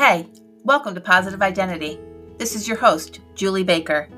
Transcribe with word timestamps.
Hey, 0.00 0.30
welcome 0.64 0.94
to 0.94 1.00
Positive 1.02 1.42
Identity. 1.42 1.98
This 2.38 2.54
is 2.54 2.66
your 2.66 2.78
host, 2.78 3.20
Julie 3.34 3.64
Baker. 3.64 4.08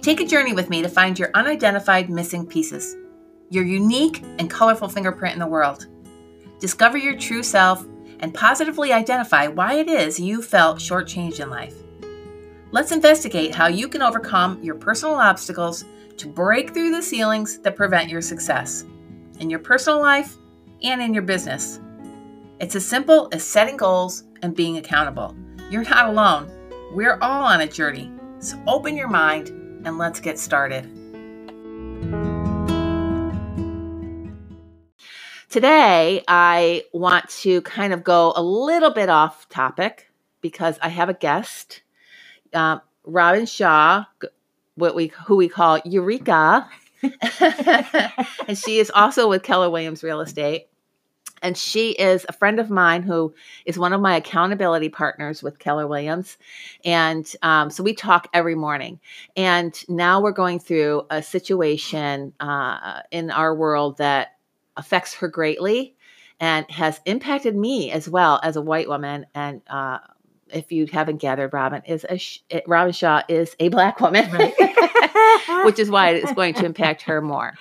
Take 0.00 0.22
a 0.22 0.26
journey 0.26 0.54
with 0.54 0.70
me 0.70 0.80
to 0.80 0.88
find 0.88 1.18
your 1.18 1.30
unidentified 1.34 2.08
missing 2.08 2.46
pieces, 2.46 2.96
your 3.50 3.64
unique 3.64 4.22
and 4.38 4.48
colorful 4.48 4.88
fingerprint 4.88 5.34
in 5.34 5.38
the 5.38 5.46
world. 5.46 5.86
Discover 6.60 6.96
your 6.96 7.14
true 7.14 7.42
self 7.42 7.84
and 8.20 8.32
positively 8.32 8.90
identify 8.90 9.48
why 9.48 9.74
it 9.74 9.88
is 9.90 10.18
you 10.18 10.40
felt 10.40 10.78
shortchanged 10.78 11.40
in 11.40 11.50
life. 11.50 11.74
Let's 12.70 12.92
investigate 12.92 13.54
how 13.54 13.66
you 13.66 13.86
can 13.86 14.00
overcome 14.00 14.62
your 14.62 14.76
personal 14.76 15.16
obstacles 15.16 15.84
to 16.16 16.26
break 16.26 16.72
through 16.72 16.92
the 16.92 17.02
ceilings 17.02 17.58
that 17.58 17.76
prevent 17.76 18.08
your 18.08 18.22
success 18.22 18.86
in 19.40 19.50
your 19.50 19.60
personal 19.60 20.00
life 20.00 20.36
and 20.82 21.02
in 21.02 21.12
your 21.12 21.22
business. 21.22 21.80
It's 22.60 22.74
as 22.74 22.84
simple 22.84 23.28
as 23.30 23.44
setting 23.44 23.76
goals 23.76 24.24
and 24.42 24.52
being 24.52 24.78
accountable. 24.78 25.32
You're 25.70 25.84
not 25.84 26.08
alone. 26.08 26.50
We're 26.92 27.16
all 27.20 27.44
on 27.44 27.60
a 27.60 27.68
journey. 27.68 28.10
So 28.40 28.60
open 28.66 28.96
your 28.96 29.06
mind 29.06 29.50
and 29.86 29.96
let's 29.96 30.18
get 30.18 30.40
started. 30.40 30.82
Today, 35.48 36.24
I 36.26 36.82
want 36.92 37.28
to 37.42 37.62
kind 37.62 37.92
of 37.92 38.02
go 38.02 38.32
a 38.34 38.42
little 38.42 38.90
bit 38.90 39.08
off 39.08 39.48
topic 39.48 40.10
because 40.40 40.80
I 40.82 40.88
have 40.88 41.08
a 41.08 41.14
guest, 41.14 41.82
uh, 42.52 42.80
Robin 43.04 43.46
Shaw, 43.46 44.04
what 44.74 44.96
we 44.96 45.12
who 45.26 45.36
we 45.36 45.48
call 45.48 45.78
Eureka, 45.84 46.68
and 47.40 48.58
she 48.58 48.78
is 48.78 48.90
also 48.92 49.28
with 49.28 49.44
Keller 49.44 49.70
Williams 49.70 50.02
Real 50.02 50.20
Estate. 50.20 50.66
And 51.42 51.56
she 51.56 51.92
is 51.92 52.26
a 52.28 52.32
friend 52.32 52.58
of 52.60 52.70
mine 52.70 53.02
who 53.02 53.34
is 53.64 53.78
one 53.78 53.92
of 53.92 54.00
my 54.00 54.16
accountability 54.16 54.88
partners 54.88 55.42
with 55.42 55.58
Keller 55.58 55.86
Williams. 55.86 56.36
And 56.84 57.30
um, 57.42 57.70
so 57.70 57.82
we 57.82 57.94
talk 57.94 58.28
every 58.32 58.54
morning. 58.54 59.00
And 59.36 59.74
now 59.88 60.20
we're 60.20 60.32
going 60.32 60.58
through 60.58 61.06
a 61.10 61.22
situation 61.22 62.32
uh, 62.40 63.00
in 63.10 63.30
our 63.30 63.54
world 63.54 63.98
that 63.98 64.36
affects 64.76 65.14
her 65.14 65.28
greatly 65.28 65.96
and 66.40 66.70
has 66.70 67.00
impacted 67.04 67.56
me 67.56 67.90
as 67.90 68.08
well 68.08 68.40
as 68.42 68.56
a 68.56 68.62
white 68.62 68.88
woman. 68.88 69.26
And 69.34 69.60
uh, 69.68 69.98
if 70.52 70.72
you 70.72 70.86
haven't 70.86 71.18
gathered, 71.18 71.52
Robin 71.52 71.82
is 71.86 72.06
a 72.08 72.62
Robin 72.66 72.92
Shaw 72.92 73.22
is 73.28 73.54
a 73.58 73.68
black 73.68 74.00
woman, 74.00 74.30
right. 74.30 74.54
which 75.64 75.78
is 75.78 75.90
why 75.90 76.10
it's 76.10 76.32
going 76.32 76.54
to 76.54 76.64
impact 76.64 77.02
her 77.02 77.20
more. 77.20 77.54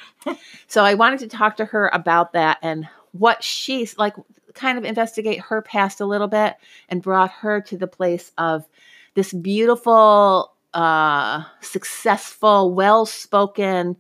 So 0.68 0.84
I 0.84 0.94
wanted 0.94 1.20
to 1.20 1.28
talk 1.28 1.58
to 1.58 1.66
her 1.66 1.90
about 1.94 2.34
that 2.34 2.58
and 2.62 2.88
what 3.20 3.44
she's 3.44 3.98
like, 3.98 4.16
kind 4.54 4.78
of 4.78 4.86
investigate 4.86 5.40
her 5.40 5.62
past 5.62 6.02
a 6.02 6.06
little 6.06 6.28
bit 6.28 6.56
and 6.90 7.02
brought 7.02 7.32
her 7.32 7.62
to 7.62 7.78
the 7.78 7.88
place 7.88 8.32
of 8.38 8.68
this 9.14 9.34
beautiful, 9.34 10.54
uh, 10.74 11.44
successful, 11.62 12.74
well-spoken 12.74 13.98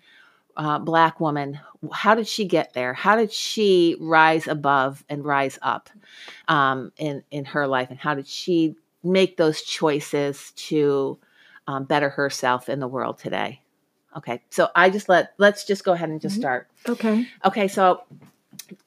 uh, 0.57 0.79
black 0.79 1.19
woman. 1.19 1.59
How 1.93 2.15
did 2.15 2.27
she 2.27 2.45
get 2.45 2.73
there? 2.73 2.93
How 2.93 3.15
did 3.15 3.31
she 3.31 3.95
rise 3.99 4.47
above 4.47 5.05
and 5.07 5.23
rise 5.23 5.57
up 5.61 5.89
um, 6.47 6.91
in 6.97 7.23
in 7.29 7.45
her 7.45 7.67
life? 7.67 7.89
And 7.91 7.99
how 7.99 8.15
did 8.15 8.27
she 8.27 8.75
make 9.03 9.37
those 9.37 9.61
choices 9.61 10.51
to 10.55 11.19
um, 11.67 11.85
better 11.85 12.09
herself 12.09 12.69
in 12.69 12.79
the 12.79 12.87
world 12.87 13.19
today? 13.19 13.61
Okay 14.15 14.41
so 14.49 14.69
i 14.75 14.89
just 14.89 15.09
let 15.09 15.33
let's 15.37 15.63
just 15.63 15.83
go 15.83 15.93
ahead 15.93 16.09
and 16.09 16.19
just 16.19 16.33
mm-hmm. 16.33 16.41
start. 16.41 16.67
Okay. 16.89 17.27
Okay 17.45 17.67
so 17.67 18.01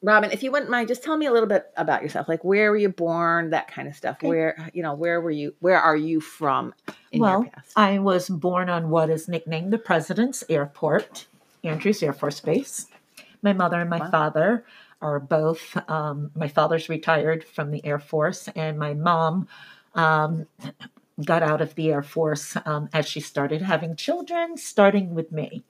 robin 0.03 0.31
if 0.31 0.43
you 0.43 0.51
wouldn't 0.51 0.71
mind 0.71 0.89
just 0.89 1.03
tell 1.03 1.17
me 1.17 1.27
a 1.27 1.33
little 1.33 1.49
bit 1.49 1.67
about 1.77 2.03
yourself 2.03 2.29
like 2.29 2.45
where 2.45 2.71
were 2.71 2.77
you 2.77 2.89
born 2.89 3.51
that 3.51 3.69
kind 3.69 3.89
of 3.89 3.97
stuff 3.97 4.17
okay. 4.17 4.29
where 4.29 4.71
you 4.75 4.83
know 4.83 4.95
where 4.95 5.21
were 5.21 5.31
you 5.31 5.55
where 5.61 5.81
are 5.81 5.97
you 5.97 6.21
from 6.21 6.75
well 7.15 7.47
i 7.77 7.99
was 7.99 8.29
born 8.29 8.69
on 8.69 8.91
what 8.91 9.09
is 9.11 9.29
nicknamed 9.29 9.73
the 9.73 9.79
president's 9.79 10.45
airport 10.49 11.27
Andrews 11.65 12.03
Air 12.03 12.13
Force 12.13 12.41
Base. 12.41 12.87
My 13.43 13.53
mother 13.53 13.81
and 13.81 13.91
my 13.91 13.99
wow. 13.99 14.11
father 14.11 14.65
are 15.01 15.19
both, 15.19 15.77
um, 15.89 16.31
my 16.35 16.49
father's 16.49 16.89
retired 16.89 17.45
from 17.45 17.71
the 17.71 17.85
Air 17.85 17.99
Force, 17.99 18.49
and 18.55 18.79
my 18.79 18.93
mom 18.95 19.49
um, 19.95 20.47
got 21.25 21.43
out 21.43 21.61
of 21.61 21.75
the 21.75 21.91
Air 21.91 22.03
Force 22.03 22.57
um, 22.67 22.89
as 22.93 23.07
she 23.07 23.21
started 23.21 23.63
having 23.63 23.97
children, 23.97 24.57
starting 24.57 25.15
with 25.15 25.33
me. 25.33 25.65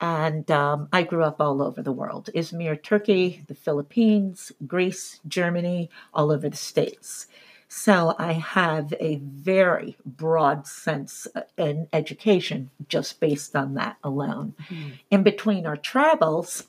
And 0.00 0.48
um, 0.50 0.88
I 0.92 1.02
grew 1.02 1.24
up 1.24 1.40
all 1.40 1.60
over 1.60 1.82
the 1.82 1.92
world 1.92 2.30
Izmir, 2.34 2.80
Turkey, 2.82 3.42
the 3.48 3.54
Philippines, 3.54 4.52
Greece, 4.66 5.20
Germany, 5.26 5.90
all 6.14 6.30
over 6.30 6.48
the 6.48 6.56
States. 6.56 7.26
So 7.68 8.14
I 8.18 8.32
have 8.32 8.94
a 8.98 9.16
very 9.16 9.98
broad 10.06 10.66
sense 10.66 11.26
uh, 11.34 11.42
in 11.58 11.88
education 11.92 12.70
just 12.88 13.20
based 13.20 13.54
on 13.54 13.74
that 13.74 13.98
alone. 14.02 14.54
Mm-hmm. 14.70 14.88
In 15.10 15.22
between 15.22 15.66
our 15.66 15.76
travels, 15.76 16.64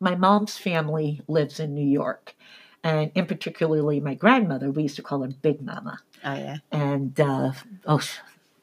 my 0.00 0.14
mom's 0.14 0.58
family 0.58 1.22
lives 1.28 1.58
in 1.58 1.74
New 1.74 1.86
York. 1.86 2.34
And 2.84 3.12
in 3.14 3.26
particularly 3.26 4.00
my 4.00 4.14
grandmother, 4.14 4.70
we 4.70 4.82
used 4.82 4.96
to 4.96 5.02
call 5.02 5.22
her 5.22 5.28
Big 5.28 5.62
Mama. 5.62 6.00
Oh, 6.24 6.34
yeah. 6.34 6.56
And, 6.70 7.18
uh, 7.18 7.52
oh, 7.86 8.00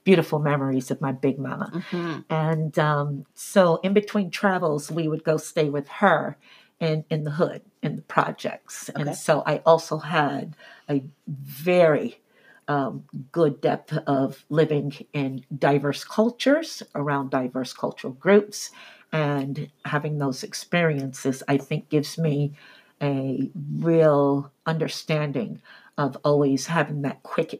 beautiful 0.09 0.39
memories 0.39 0.89
of 0.89 0.99
my 0.99 1.11
Big 1.11 1.37
Mama. 1.37 1.69
Mm-hmm. 1.71 2.19
And 2.31 2.79
um, 2.79 3.25
so 3.35 3.79
in 3.83 3.93
between 3.93 4.31
travels, 4.31 4.89
we 4.89 5.07
would 5.07 5.23
go 5.23 5.37
stay 5.37 5.69
with 5.69 5.87
her 6.01 6.35
in, 6.79 7.05
in 7.11 7.25
the 7.25 7.35
hood, 7.39 7.61
in 7.83 7.95
the 7.95 8.01
projects. 8.01 8.89
Okay. 8.89 8.99
And 8.99 9.15
so 9.15 9.43
I 9.45 9.57
also 9.67 9.99
had 9.99 10.55
a 10.89 11.03
very 11.27 12.21
um, 12.67 13.03
good 13.31 13.61
depth 13.61 13.95
of 14.07 14.45
living 14.49 14.89
in 15.13 15.45
diverse 15.55 16.03
cultures, 16.03 16.81
around 16.95 17.29
diverse 17.29 17.71
cultural 17.71 18.13
groups. 18.13 18.71
And 19.11 19.69
having 19.85 20.17
those 20.17 20.41
experiences, 20.41 21.43
I 21.47 21.57
think, 21.57 21.89
gives 21.89 22.17
me 22.17 22.53
a 22.99 23.51
real 23.77 24.51
understanding 24.65 25.61
of 25.99 26.17
always 26.23 26.65
having 26.65 27.03
that 27.03 27.21
quick 27.21 27.51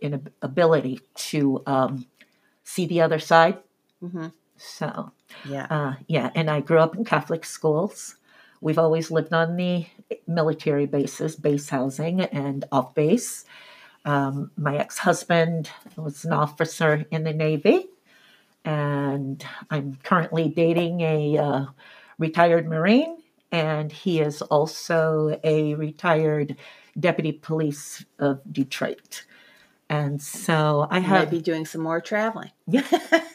ability 0.42 1.02
to 1.30 1.62
um, 1.68 2.06
see 2.70 2.86
the 2.86 3.02
other 3.02 3.20
side. 3.20 3.58
Mm-hmm. 4.04 4.28
So, 4.58 5.12
yeah, 5.48 5.68
uh, 5.70 5.94
yeah. 6.08 6.30
And 6.36 6.50
I 6.50 6.60
grew 6.62 6.80
up 6.80 6.96
in 6.96 7.04
Catholic 7.04 7.44
schools. 7.46 8.16
We've 8.62 8.78
always 8.78 9.10
lived 9.10 9.34
on 9.34 9.56
the 9.56 9.88
military 10.28 10.86
bases, 10.86 11.36
base 11.36 11.70
housing, 11.70 12.22
and 12.22 12.66
off 12.72 12.94
base. 12.94 13.46
Um, 14.06 14.52
my 14.56 14.78
ex 14.78 15.00
husband 15.00 15.72
was 15.96 16.26
an 16.26 16.34
officer 16.34 17.06
in 17.10 17.24
the 17.24 17.34
Navy, 17.34 17.88
and 18.64 19.44
I'm 19.72 19.98
currently 20.04 20.50
dating 20.50 21.02
a 21.02 21.38
uh, 21.38 21.66
retired 22.18 22.68
Marine, 22.68 23.18
and 23.52 23.92
he 23.92 24.20
is 24.20 24.42
also 24.44 25.40
a 25.44 25.74
retired 25.74 26.56
deputy 27.00 27.32
police 27.32 28.06
of 28.20 28.42
Detroit. 28.52 29.24
And 29.90 30.22
so 30.22 30.88
I 30.92 31.00
have. 31.00 31.32
be 31.32 31.42
doing 31.42 31.66
some 31.66 31.82
more 31.82 32.00
traveling. 32.00 32.52
Yeah, 32.68 32.86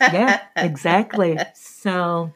yeah, 0.00 0.40
exactly. 0.56 1.38
So 1.54 2.32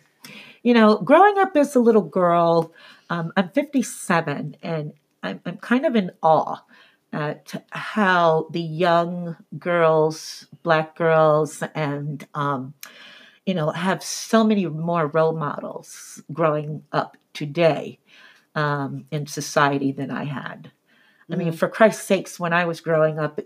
you 0.62 0.74
know, 0.74 0.98
growing 0.98 1.38
up 1.38 1.56
as 1.56 1.74
a 1.76 1.80
little 1.80 2.02
girl, 2.02 2.72
um, 3.10 3.32
I'm 3.36 3.48
57 3.50 4.56
and 4.62 4.92
I'm, 5.22 5.40
I'm 5.46 5.56
kind 5.58 5.86
of 5.86 5.96
in 5.96 6.10
awe 6.22 6.62
at 7.12 7.64
how 7.70 8.48
the 8.50 8.60
young 8.60 9.36
girls, 9.58 10.46
black 10.62 10.94
girls, 10.96 11.62
and, 11.74 12.26
um, 12.34 12.74
you 13.46 13.54
know, 13.54 13.70
have 13.70 14.02
so 14.02 14.44
many 14.44 14.66
more 14.66 15.06
role 15.06 15.32
models 15.32 16.22
growing 16.32 16.82
up 16.92 17.16
today 17.32 17.98
um, 18.54 19.06
in 19.10 19.26
society 19.26 19.90
than 19.92 20.10
I 20.10 20.24
had. 20.24 20.70
I 21.30 21.36
mean, 21.36 21.48
mm-hmm. 21.48 21.56
for 21.56 21.68
Christ's 21.68 22.04
sakes, 22.04 22.38
when 22.38 22.52
I 22.52 22.66
was 22.66 22.80
growing 22.80 23.18
up, 23.18 23.40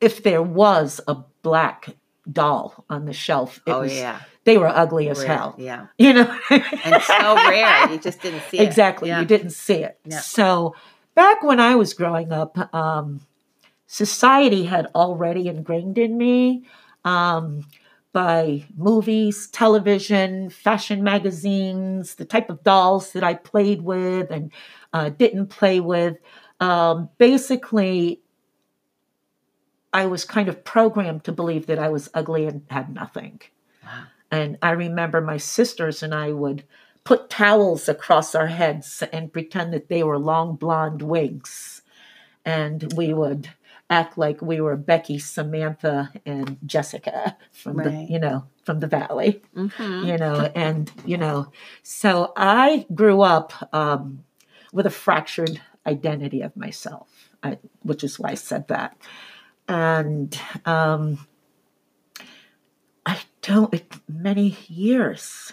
if 0.00 0.22
there 0.22 0.42
was 0.42 1.00
a 1.06 1.16
black 1.42 1.94
doll 2.30 2.84
on 2.88 3.06
the 3.06 3.12
shelf, 3.12 3.60
it 3.66 3.70
oh, 3.70 3.80
was 3.80 3.94
yeah 3.94 4.20
they 4.44 4.58
were 4.58 4.68
ugly 4.68 5.08
as 5.08 5.18
rare, 5.18 5.28
hell. 5.28 5.54
Yeah. 5.58 5.86
You 5.98 6.14
know? 6.14 6.38
and 6.50 7.02
so 7.02 7.34
rare. 7.34 7.90
You 7.90 7.98
just 7.98 8.22
didn't 8.22 8.42
see 8.48 8.58
it. 8.58 8.62
Exactly. 8.62 9.08
Yeah. 9.08 9.20
You 9.20 9.26
didn't 9.26 9.50
see 9.50 9.74
it. 9.74 9.98
Yeah. 10.04 10.20
So 10.20 10.74
back 11.14 11.42
when 11.42 11.60
I 11.60 11.74
was 11.74 11.94
growing 11.94 12.32
up, 12.32 12.56
um, 12.74 13.20
society 13.86 14.64
had 14.64 14.86
already 14.94 15.48
ingrained 15.48 15.98
in 15.98 16.16
me 16.16 16.64
um, 17.04 17.66
by 18.12 18.64
movies, 18.76 19.48
television, 19.48 20.48
fashion 20.50 21.04
magazines, 21.04 22.14
the 22.14 22.24
type 22.24 22.48
of 22.50 22.62
dolls 22.64 23.12
that 23.12 23.22
I 23.22 23.34
played 23.34 23.82
with 23.82 24.30
and 24.30 24.50
uh, 24.92 25.10
didn't 25.10 25.48
play 25.48 25.80
with. 25.80 26.16
Um, 26.60 27.10
basically, 27.18 28.20
I 29.92 30.06
was 30.06 30.24
kind 30.24 30.48
of 30.48 30.64
programmed 30.64 31.24
to 31.24 31.32
believe 31.32 31.66
that 31.66 31.78
I 31.78 31.88
was 31.88 32.08
ugly 32.14 32.46
and 32.46 32.62
had 32.70 32.94
nothing. 32.94 33.40
Wow. 33.82 34.04
And 34.30 34.58
I 34.62 34.70
remember 34.70 35.20
my 35.20 35.36
sisters 35.36 36.02
and 36.02 36.14
I 36.14 36.32
would 36.32 36.64
put 37.02 37.28
towels 37.30 37.88
across 37.88 38.34
our 38.34 38.46
heads 38.46 39.02
and 39.12 39.32
pretend 39.32 39.72
that 39.72 39.88
they 39.88 40.02
were 40.02 40.18
long 40.18 40.54
blonde 40.56 41.02
wigs. 41.02 41.82
And 42.44 42.92
we 42.96 43.12
would 43.12 43.50
act 43.88 44.16
like 44.16 44.40
we 44.40 44.60
were 44.60 44.76
Becky, 44.76 45.18
Samantha, 45.18 46.12
and 46.24 46.58
Jessica 46.64 47.36
from 47.50 47.76
the 47.78 47.90
you 48.08 48.18
know 48.20 48.44
from 48.64 48.78
the 48.80 48.86
valley 48.86 49.42
Mhm. 49.56 50.06
you 50.06 50.16
know, 50.16 50.50
and 50.54 50.92
you 51.04 51.16
know, 51.16 51.50
so 51.82 52.32
I 52.36 52.86
grew 52.94 53.22
up 53.22 53.52
um, 53.74 54.24
with 54.72 54.86
a 54.86 54.90
fractured 54.90 55.60
identity 55.86 56.40
of 56.42 56.56
myself, 56.56 57.08
I, 57.42 57.58
which 57.82 58.04
is 58.04 58.18
why 58.20 58.30
I 58.30 58.34
said 58.34 58.68
that, 58.68 58.96
and 59.70 60.38
um, 60.66 61.26
I 63.06 63.20
don't 63.42 63.72
it, 63.72 63.94
many 64.08 64.56
years 64.66 65.52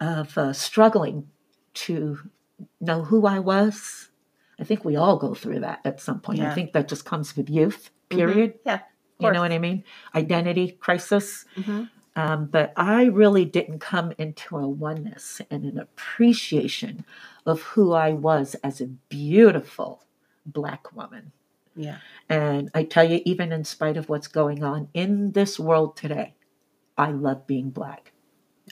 of 0.00 0.36
uh, 0.36 0.52
struggling 0.52 1.28
to 1.74 2.18
know 2.80 3.02
who 3.04 3.26
I 3.26 3.38
was. 3.38 4.10
I 4.60 4.64
think 4.64 4.84
we 4.84 4.96
all 4.96 5.16
go 5.16 5.34
through 5.34 5.60
that 5.60 5.80
at 5.84 6.00
some 6.00 6.20
point. 6.20 6.40
I 6.40 6.54
think 6.54 6.72
that 6.74 6.88
just 6.88 7.04
comes 7.04 7.36
with 7.36 7.48
youth. 7.48 7.90
Mhm. 8.10 8.16
Period. 8.16 8.54
Yeah. 8.66 8.80
You 9.18 9.30
know 9.30 9.40
what 9.40 9.52
I 9.52 9.58
mean? 9.58 9.84
Identity 10.14 10.72
crisis. 10.72 11.44
Mhm. 11.56 11.88
Um, 12.14 12.46
but 12.46 12.74
I 12.76 13.04
really 13.04 13.46
didn't 13.46 13.78
come 13.78 14.12
into 14.18 14.58
a 14.58 14.68
oneness 14.68 15.40
and 15.50 15.64
an 15.64 15.78
appreciation 15.78 17.06
of 17.46 17.62
who 17.62 17.92
I 17.92 18.12
was 18.12 18.54
as 18.62 18.80
a 18.82 18.86
beautiful 18.86 20.04
Black 20.44 20.94
woman. 20.94 21.32
Yeah. 21.74 21.98
And 22.28 22.70
I 22.74 22.84
tell 22.84 23.04
you, 23.04 23.20
even 23.24 23.52
in 23.52 23.64
spite 23.64 23.96
of 23.96 24.08
what's 24.08 24.28
going 24.28 24.62
on 24.62 24.88
in 24.94 25.32
this 25.32 25.58
world 25.58 25.96
today, 25.96 26.34
I 26.96 27.10
love 27.10 27.46
being 27.46 27.70
Black. 27.70 28.12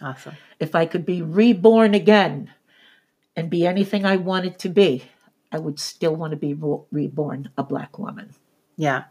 Awesome. 0.03 0.37
If 0.59 0.75
I 0.75 0.87
could 0.87 1.05
be 1.05 1.23
reborn 1.23 1.95
again 1.95 2.53
and 3.37 3.51
be 3.51 3.67
anything 3.67 4.05
I 4.05 4.17
wanted 4.17 4.59
to 4.61 4.69
be, 4.69 5.05
I 5.53 5.59
would 5.59 5.81
still 5.81 6.15
want 6.15 6.31
to 6.33 6.37
be 6.37 6.55
re- 6.55 6.85
reborn 6.91 7.51
a 7.57 7.63
Black 7.63 7.99
woman. 7.99 8.35
Yeah. 8.77 9.05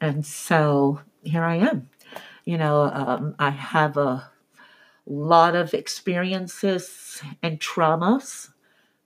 And 0.00 0.24
so 0.24 1.00
here 1.22 1.44
I 1.44 1.56
am. 1.56 1.88
You 2.44 2.58
know, 2.58 2.82
um, 2.82 3.34
I 3.38 3.50
have 3.50 3.96
a 3.96 4.30
lot 5.06 5.54
of 5.54 5.74
experiences 5.74 7.22
and 7.42 7.60
traumas 7.60 8.50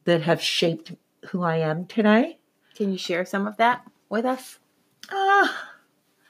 that 0.05 0.23
have 0.23 0.41
shaped 0.41 0.95
who 1.27 1.43
I 1.43 1.57
am 1.57 1.87
today. 1.87 2.39
Can 2.75 2.93
you 2.93 2.99
share 2.99 3.25
some 3.25 3.47
of 3.47 3.57
that 3.57 3.85
with 4.09 4.25
us? 4.25 4.59
Ah, 5.11 5.65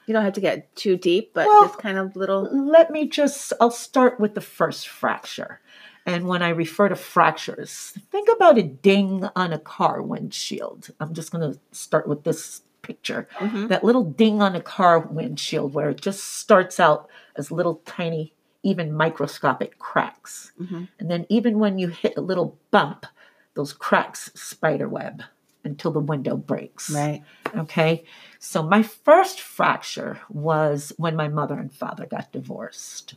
You 0.05 0.13
don't 0.13 0.23
have 0.23 0.33
to 0.33 0.41
get 0.41 0.75
too 0.75 0.97
deep, 0.97 1.33
but 1.35 1.45
Well- 1.45 1.67
just 1.67 1.77
kind 1.77 1.97
of 1.99 2.15
little. 2.15 2.41
let 2.51 2.89
me 2.89 3.07
just, 3.07 3.53
I'll 3.61 3.69
start 3.69 4.19
with 4.19 4.33
the 4.33 4.41
first 4.41 4.87
fracture. 4.87 5.59
And 6.05 6.27
when 6.27 6.41
I 6.41 6.49
refer 6.49 6.89
to 6.89 6.95
fractures, 6.95 7.95
think 8.09 8.27
about 8.27 8.57
a 8.57 8.63
ding 8.63 9.29
on 9.35 9.53
a 9.53 9.59
car 9.59 10.01
windshield. 10.01 10.89
I'm 10.99 11.13
just 11.13 11.31
going 11.31 11.53
to 11.53 11.59
start 11.71 12.07
with 12.07 12.23
this 12.23 12.63
picture. 12.81 13.27
Mhm. 13.37 13.67
that 13.67 13.83
little 13.83 14.03
ding 14.05 14.41
on 14.41 14.55
a 14.55 14.61
car 14.61 14.97
windshield 14.99 15.75
where 15.75 15.89
it 15.91 16.01
just 16.01 16.23
starts 16.23 16.79
out 16.79 17.07
as 17.35 17.51
little 17.51 17.81
tiny, 17.85 18.33
even 18.63 18.91
microscopic 18.91 19.77
cracks. 19.77 20.53
Mhm. 20.59 20.87
And 20.97 21.11
then 21.11 21.27
even 21.29 21.59
when 21.59 21.77
you 21.77 21.89
hit 21.89 22.17
a 22.17 22.21
little 22.21 22.57
bump, 22.71 23.05
those 23.53 23.73
cracks 23.73 24.31
spiderweb 24.33 25.21
until 25.63 25.91
the 25.91 25.99
window 25.99 26.37
breaks. 26.37 26.89
Right. 26.89 27.23
Okay. 27.55 28.05
So 28.39 28.63
my 28.63 28.83
first 28.83 29.39
fracture 29.41 30.19
was 30.29 30.93
when 30.97 31.15
my 31.15 31.27
mother 31.27 31.55
and 31.55 31.71
father 31.71 32.05
got 32.05 32.31
divorced. 32.31 33.15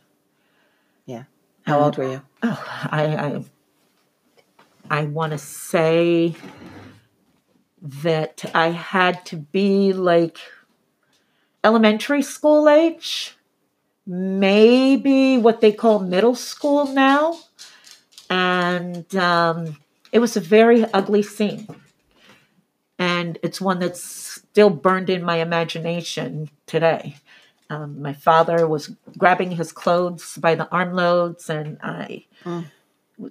Yeah. 1.07 1.25
How 1.67 1.81
old 1.81 1.97
were 1.97 2.11
you? 2.11 2.23
Oh, 2.43 2.65
I 2.91 3.05
I, 3.17 3.45
I 4.91 5.05
want 5.05 5.33
to 5.33 5.39
say 5.39 6.35
that 7.81 8.45
I 8.55 8.69
had 8.69 9.25
to 9.27 9.37
be 9.37 9.93
like 9.93 10.39
elementary 11.65 12.23
school 12.23 12.69
age, 12.69 13.37
maybe 14.07 15.39
what 15.39 15.61
they 15.61 15.73
call 15.73 16.01
middle 16.01 16.35
school 16.35 16.87
now, 16.87 17.39
and 18.31 19.15
um, 19.17 19.77
it 20.13 20.19
was 20.19 20.37
a 20.37 20.41
very 20.41 20.85
ugly 20.93 21.23
scene, 21.23 21.67
and 23.03 23.37
it's 23.43 23.61
one 23.61 23.81
that's 23.81 24.01
still 24.01 24.71
burned 24.71 25.11
in 25.11 25.25
my 25.25 25.39
imagination 25.39 26.49
today. 26.67 27.17
Um, 27.69 28.01
my 28.01 28.13
father 28.13 28.69
was 28.69 28.93
grabbing 29.19 29.51
his 29.51 29.73
clothes 29.73 30.37
by 30.37 30.55
the 30.55 30.69
armloads, 30.71 31.51
and 31.51 31.79
I, 31.83 32.27
Mm. 32.45 32.67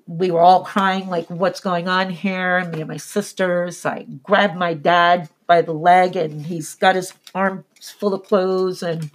we 0.08 0.30
were 0.30 0.42
all 0.42 0.66
crying, 0.66 1.08
like, 1.08 1.28
"What's 1.30 1.62
going 1.62 1.88
on 1.88 2.10
here?" 2.10 2.66
Me 2.66 2.82
and 2.82 2.90
my 2.90 2.98
sisters. 2.98 3.86
I 3.86 4.04
grabbed 4.24 4.58
my 4.58 4.74
dad 4.74 5.30
by 5.48 5.62
the 5.62 5.74
leg, 5.74 6.18
and 6.18 6.46
he's 6.48 6.76
got 6.76 6.96
his 6.96 7.14
arms 7.34 7.64
full 7.98 8.14
of 8.14 8.24
clothes, 8.24 8.84
and 8.84 9.10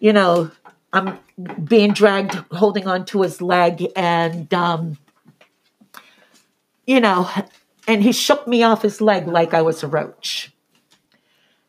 you 0.00 0.12
know, 0.12 0.50
I'm 0.92 1.18
being 1.64 1.94
dragged, 1.94 2.34
holding 2.52 2.86
onto 2.86 3.22
his 3.22 3.40
leg, 3.40 3.86
and 3.96 4.52
um, 4.52 4.98
you 6.86 7.00
know, 7.00 7.28
and 7.88 8.02
he 8.02 8.12
shook 8.12 8.46
me 8.46 8.62
off 8.62 8.82
his 8.82 9.00
leg 9.00 9.26
like 9.26 9.54
I 9.54 9.62
was 9.62 9.82
a 9.82 9.86
roach. 9.88 10.52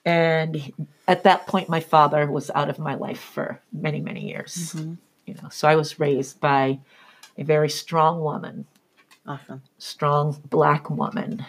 And 0.06 0.74
at 1.08 1.24
that 1.24 1.48
point, 1.48 1.70
my 1.70 1.80
father 1.80 2.30
was 2.30 2.52
out 2.54 2.70
of 2.70 2.78
my 2.80 2.96
life 2.96 3.20
for 3.22 3.62
many, 3.72 4.02
many 4.02 4.28
years. 4.28 4.74
Mhm. 4.74 4.98
You 5.26 5.36
know, 5.36 5.50
so 5.50 5.68
I 5.68 5.76
was 5.76 6.00
raised 6.00 6.40
by 6.42 6.80
a 7.38 7.44
very 7.44 7.70
strong 7.70 8.20
woman, 8.22 8.66
Awesome. 9.26 9.62
strong 9.78 10.38
black 10.50 10.90
woman, 10.90 11.46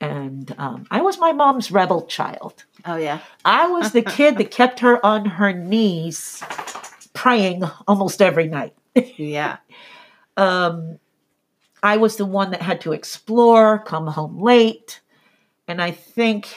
and 0.00 0.54
um, 0.58 0.86
I 0.90 1.02
was 1.02 1.18
my 1.18 1.32
mom's 1.32 1.70
rebel 1.70 2.06
child. 2.06 2.64
Oh 2.86 2.96
yeah. 2.96 3.18
I 3.44 3.68
was 3.68 3.92
the 3.92 4.00
kid 4.02 4.38
that 4.38 4.50
kept 4.60 4.80
her 4.80 5.04
on 5.04 5.26
her 5.26 5.52
knees, 5.52 6.42
praying 7.12 7.62
almost 7.86 8.22
every 8.22 8.46
night. 8.48 8.74
Yeah. 8.94 9.58
um, 10.38 10.98
I 11.84 11.98
was 11.98 12.16
the 12.16 12.24
one 12.26 12.50
that 12.52 12.62
had 12.62 12.80
to 12.80 12.92
explore, 12.92 13.78
come 13.78 14.06
home 14.06 14.40
late, 14.40 15.00
and 15.68 15.80
I 15.82 15.90
think 15.90 16.48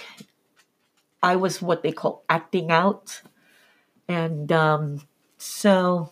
I 1.22 1.36
was 1.36 1.62
what 1.62 1.84
they 1.84 1.92
call 1.92 2.24
acting 2.30 2.72
out. 2.72 3.22
And 4.08 4.50
um, 4.54 5.02
so, 5.38 6.10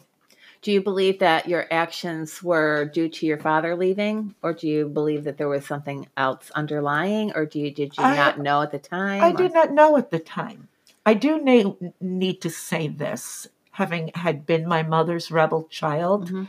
Do 0.62 0.72
you 0.72 0.82
believe 0.82 1.20
that 1.20 1.48
your 1.48 1.66
actions 1.72 2.44
were 2.44 2.86
due 2.86 3.08
to 3.08 3.26
your 3.26 3.38
father 3.38 3.76
leaving, 3.76 4.36
or 4.44 4.52
do 4.54 4.68
you 4.68 4.90
believe 4.90 5.24
that 5.24 5.38
there 5.38 5.48
was 5.48 5.66
something 5.66 6.08
else 6.18 6.52
underlying, 6.56 7.32
or 7.36 7.46
do 7.46 7.60
you 7.60 7.72
did 7.72 7.98
you 7.98 8.04
I- 8.04 8.16
not 8.18 8.40
know 8.40 8.62
at 8.64 8.72
the 8.72 8.80
time? 8.80 9.24
I 9.24 9.30
or- 9.32 9.38
did 9.38 9.54
not 9.54 9.72
know 9.72 9.96
at 9.96 10.12
the 10.12 10.20
time. 10.20 10.68
I 11.06 11.14
do 11.14 11.40
na- 11.40 11.76
need 12.02 12.42
to 12.42 12.50
say 12.50 12.88
this, 12.90 13.48
having 13.72 14.10
had 14.16 14.46
been 14.46 14.68
my 14.68 14.82
mother's 14.84 15.30
rebel 15.32 15.68
child. 15.70 16.32
Mhm. 16.32 16.48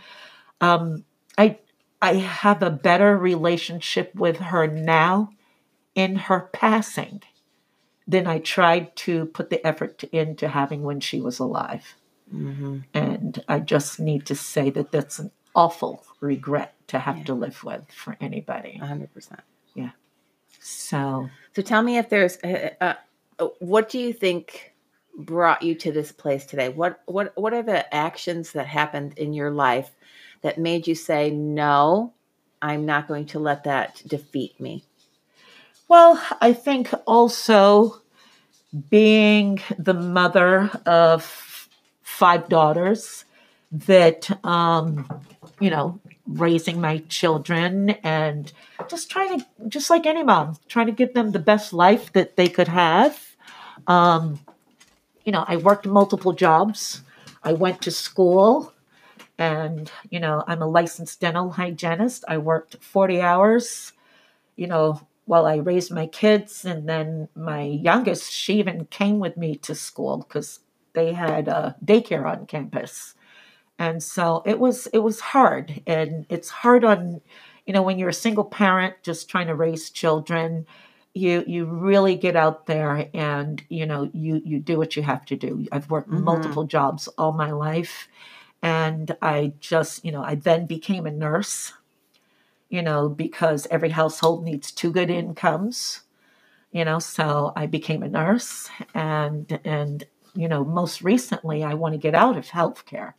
Um, 0.62 1.04
I 1.38 1.58
I 2.00 2.14
have 2.14 2.62
a 2.62 2.70
better 2.70 3.16
relationship 3.16 4.14
with 4.14 4.36
her 4.38 4.66
now 4.66 5.30
in 5.94 6.16
her 6.16 6.40
passing 6.52 7.22
than 8.06 8.26
I 8.26 8.38
tried 8.38 8.94
to 8.96 9.26
put 9.26 9.50
the 9.50 9.66
effort 9.66 9.98
to, 9.98 10.16
into 10.16 10.48
having 10.48 10.82
when 10.82 11.00
she 11.00 11.20
was 11.20 11.38
alive. 11.38 11.94
Mhm. 12.32 12.84
And 12.94 13.42
I 13.48 13.60
just 13.60 13.98
need 13.98 14.26
to 14.26 14.34
say 14.34 14.70
that 14.70 14.92
that's 14.92 15.18
an 15.18 15.30
awful 15.54 16.04
regret 16.20 16.74
to 16.88 16.98
have 16.98 17.18
Yeah. 17.18 17.24
to 17.24 17.34
live 17.34 17.64
with 17.64 17.90
for 17.90 18.16
anybody. 18.20 18.78
A 18.80 18.86
hundred 18.86 19.12
percent. 19.12 19.40
Yeah. 19.74 19.90
So, 20.60 21.30
So 21.54 21.62
tell 21.62 21.82
me 21.82 21.96
if 21.98 22.08
there's 22.08 22.38
uh, 22.44 22.70
uh, 22.80 22.94
uh, 23.38 23.48
what 23.60 23.88
do 23.88 23.98
you 23.98 24.12
think 24.12 24.74
brought 25.18 25.62
you 25.62 25.74
to 25.76 25.90
this 25.92 26.12
place 26.12 26.44
today? 26.44 26.68
What 26.68 27.00
what 27.06 27.32
what 27.36 27.54
are 27.54 27.62
the 27.62 27.92
actions 27.94 28.52
that 28.52 28.66
happened 28.66 29.14
in 29.16 29.32
your 29.32 29.50
life 29.50 29.95
that 30.46 30.58
made 30.58 30.86
you 30.86 30.94
say 30.94 31.28
no? 31.28 32.12
I'm 32.62 32.86
not 32.86 33.08
going 33.08 33.26
to 33.26 33.40
let 33.40 33.64
that 33.64 34.00
defeat 34.06 34.60
me. 34.60 34.84
well, 35.88 36.22
I 36.40 36.52
think 36.52 36.94
also 37.04 38.00
being 38.88 39.60
the 39.76 39.92
mother 39.92 40.70
of 40.86 41.68
five 42.04 42.48
daughters, 42.48 43.24
that, 43.72 44.30
um, 44.46 45.08
you 45.58 45.68
know, 45.68 45.98
raising 46.28 46.80
my 46.80 46.98
children 47.08 47.90
and 48.04 48.52
just 48.88 49.10
trying 49.10 49.40
to, 49.40 49.46
just 49.68 49.90
like 49.90 50.06
any 50.06 50.22
mom, 50.22 50.58
trying 50.68 50.86
to 50.86 50.92
give 50.92 51.12
them 51.12 51.32
the 51.32 51.40
best 51.40 51.72
life 51.72 52.12
that 52.12 52.36
they 52.36 52.48
could 52.48 52.68
have. 52.68 53.34
Um, 53.88 54.38
you 55.24 55.32
know, 55.32 55.44
I 55.48 55.56
worked 55.56 55.86
multiple 55.86 56.32
jobs. 56.32 57.02
I 57.42 57.52
went 57.52 57.82
to 57.82 57.90
school 57.90 58.72
and, 59.38 59.90
you 60.10 60.20
know, 60.20 60.44
I'm 60.46 60.62
a 60.62 60.66
licensed 60.68 61.20
dental 61.20 61.50
hygienist. 61.52 62.24
I 62.28 62.38
worked 62.38 62.76
40 62.82 63.20
hours, 63.20 63.92
you 64.56 64.66
know, 64.66 65.00
while 65.26 65.46
I 65.46 65.56
raised 65.56 65.92
my 65.92 66.06
kids. 66.06 66.64
And 66.64 66.88
then 66.88 67.28
my 67.34 67.62
youngest, 67.62 68.32
she 68.32 68.54
even 68.58 68.86
came 68.86 69.18
with 69.20 69.36
me 69.36 69.56
to 69.58 69.74
school 69.74 70.18
because 70.18 70.60
they 70.94 71.12
had 71.14 71.48
a 71.48 71.76
daycare 71.84 72.26
on 72.26 72.46
campus. 72.46 73.14
And 73.78 74.02
so 74.02 74.42
it 74.46 74.58
was 74.58 74.86
it 74.88 74.98
was 75.00 75.20
hard. 75.20 75.82
And 75.86 76.26
it's 76.28 76.48
hard 76.50 76.84
on, 76.84 77.20
you 77.66 77.72
know, 77.74 77.82
when 77.82 77.98
you're 77.98 78.08
a 78.08 78.14
single 78.14 78.44
parent 78.44 78.94
just 79.02 79.28
trying 79.28 79.48
to 79.48 79.54
raise 79.54 79.90
children, 79.90 80.66
you 81.14 81.44
you 81.46 81.66
really 81.66 82.16
get 82.16 82.36
out 82.36 82.66
there 82.66 83.08
and 83.14 83.62
you 83.68 83.86
know 83.86 84.10
you 84.12 84.40
you 84.44 84.58
do 84.60 84.76
what 84.78 84.96
you 84.96 85.02
have 85.02 85.24
to 85.24 85.34
do 85.34 85.66
i've 85.72 85.90
worked 85.90 86.10
Mhm. 86.10 86.22
multiple 86.24 86.64
jobs 86.64 87.08
all 87.16 87.32
my 87.32 87.50
life 87.52 88.06
and 88.62 89.16
i 89.22 89.52
just 89.60 90.04
you 90.04 90.12
know 90.12 90.22
i 90.22 90.34
then 90.34 90.66
became 90.66 91.06
a 91.06 91.10
nurse 91.10 91.72
you 92.68 92.82
know 92.82 93.08
because 93.08 93.66
every 93.70 93.90
household 93.90 94.44
needs 94.44 94.72
two 94.72 94.90
good 94.90 95.10
incomes 95.10 96.02
you 96.72 96.84
know 96.84 96.98
so 96.98 97.52
i 97.56 97.66
became 97.66 98.02
a 98.02 98.08
nurse 98.08 98.68
and 98.94 99.58
and 99.64 100.04
you 100.34 100.48
know 100.48 100.64
most 100.64 101.02
recently 101.02 101.62
i 101.62 101.74
want 101.74 101.92
to 101.92 101.98
get 101.98 102.14
out 102.14 102.36
of 102.36 102.46
healthcare 102.46 103.14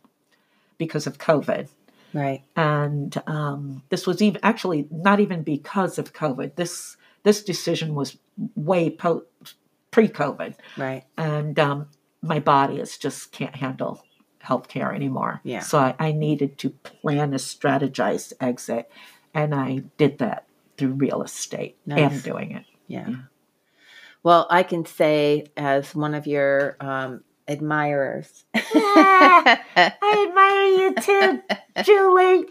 because 0.76 1.06
of 1.06 1.18
covid 1.18 1.68
Right. 2.14 2.42
and 2.56 3.14
um, 3.26 3.82
this 3.90 4.06
was 4.06 4.22
even 4.22 4.40
actually 4.42 4.88
not 4.90 5.20
even 5.20 5.42
because 5.42 5.98
of 5.98 6.14
COVID. 6.14 6.54
This 6.54 6.96
this 7.22 7.44
decision 7.44 7.94
was 7.94 8.16
way 8.56 8.88
po- 8.88 9.26
pre-COVID, 9.90 10.54
Right. 10.78 11.04
and 11.18 11.58
um, 11.58 11.88
my 12.22 12.38
body 12.40 12.78
is 12.78 12.96
just 12.96 13.30
can't 13.30 13.54
handle 13.54 14.02
healthcare 14.48 14.94
anymore. 14.94 15.40
Yeah. 15.44 15.60
So 15.60 15.78
I, 15.78 15.94
I 15.98 16.12
needed 16.12 16.58
to 16.58 16.70
plan 16.70 17.34
a 17.34 17.36
strategized 17.36 18.32
exit, 18.40 18.90
and 19.34 19.54
I 19.54 19.82
did 19.96 20.18
that 20.18 20.46
through 20.76 20.92
real 20.94 21.22
estate. 21.22 21.76
Nice. 21.86 22.12
Am 22.12 22.20
doing 22.20 22.52
it. 22.52 22.64
Yeah. 22.86 23.08
Yeah. 23.08 23.16
Well, 24.22 24.46
I 24.50 24.62
can 24.62 24.84
say 24.84 25.46
as 25.56 25.94
one 25.94 26.14
of 26.14 26.26
your 26.26 26.76
um, 26.80 27.22
admirers. 27.46 28.44
I 28.54 29.60
admire 30.02 30.66
you 30.66 30.94
too, 30.96 31.42
Julie. 31.84 32.46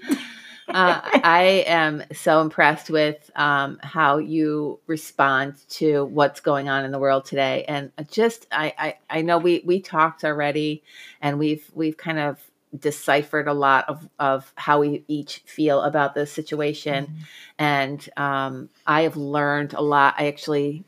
Uh, 0.70 1.02
I 1.24 1.64
am 1.68 2.04
so 2.14 2.42
impressed 2.42 2.90
with 2.90 3.32
um, 3.36 3.80
how 3.82 4.18
you 4.18 4.80
respond 4.88 5.56
to 5.70 6.06
what's 6.06 6.40
going 6.42 6.70
on 6.70 6.86
in 6.86 6.92
the 6.92 7.00
world 7.00 7.26
today, 7.26 7.66
and 7.68 7.92
just 8.10 8.48
I, 8.52 8.74
I 8.78 8.98
I 9.20 9.22
know 9.22 9.38
we 9.38 9.64
we 9.66 9.80
talked 9.82 10.24
already, 10.24 10.84
and 11.22 11.40
we've 11.40 11.70
we've 11.74 11.98
kind 11.98 12.20
of 12.20 12.40
deciphered 12.78 13.48
a 13.48 13.54
lot 13.54 13.88
of 13.88 14.08
of 14.20 14.52
how 14.56 14.82
we 14.82 15.04
each 15.08 15.44
feel 15.46 15.82
about 15.82 16.16
this 16.16 16.32
situation, 16.32 17.14
and 17.58 18.08
um, 18.18 18.70
I 18.86 19.04
have 19.04 19.16
learned 19.16 19.74
a 19.74 19.82
lot. 19.82 20.16
I 20.18 20.28
actually 20.28 20.84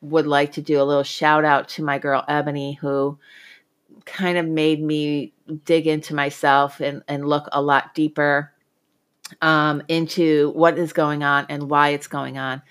would 0.00 0.26
like 0.26 0.52
to 0.52 0.62
do 0.62 0.80
a 0.80 0.84
little 0.84 1.02
shout 1.02 1.44
out 1.44 1.68
to 1.70 1.82
my 1.82 1.98
girl 1.98 2.24
Ebony, 2.28 2.74
who 2.74 3.18
kind 4.04 4.38
of 4.38 4.46
made 4.46 4.82
me 4.82 5.32
dig 5.64 5.86
into 5.86 6.14
myself 6.14 6.80
and 6.80 7.02
and 7.08 7.28
look 7.28 7.48
a 7.52 7.60
lot 7.62 7.94
deeper 7.94 8.52
um, 9.40 9.82
into 9.88 10.50
what 10.50 10.78
is 10.78 10.92
going 10.92 11.22
on 11.22 11.46
and 11.48 11.70
why 11.70 11.90
it's 11.90 12.06
going 12.06 12.38
on, 12.38 12.62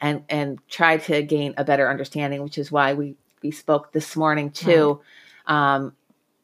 and 0.00 0.24
and 0.28 0.58
try 0.68 0.98
to 0.98 1.22
gain 1.22 1.54
a 1.56 1.64
better 1.64 1.88
understanding. 1.88 2.42
Which 2.42 2.58
is 2.58 2.70
why 2.70 2.94
we 2.94 3.16
we 3.42 3.50
spoke 3.50 3.92
this 3.92 4.16
morning 4.16 4.50
too. 4.50 5.00
Um, 5.46 5.94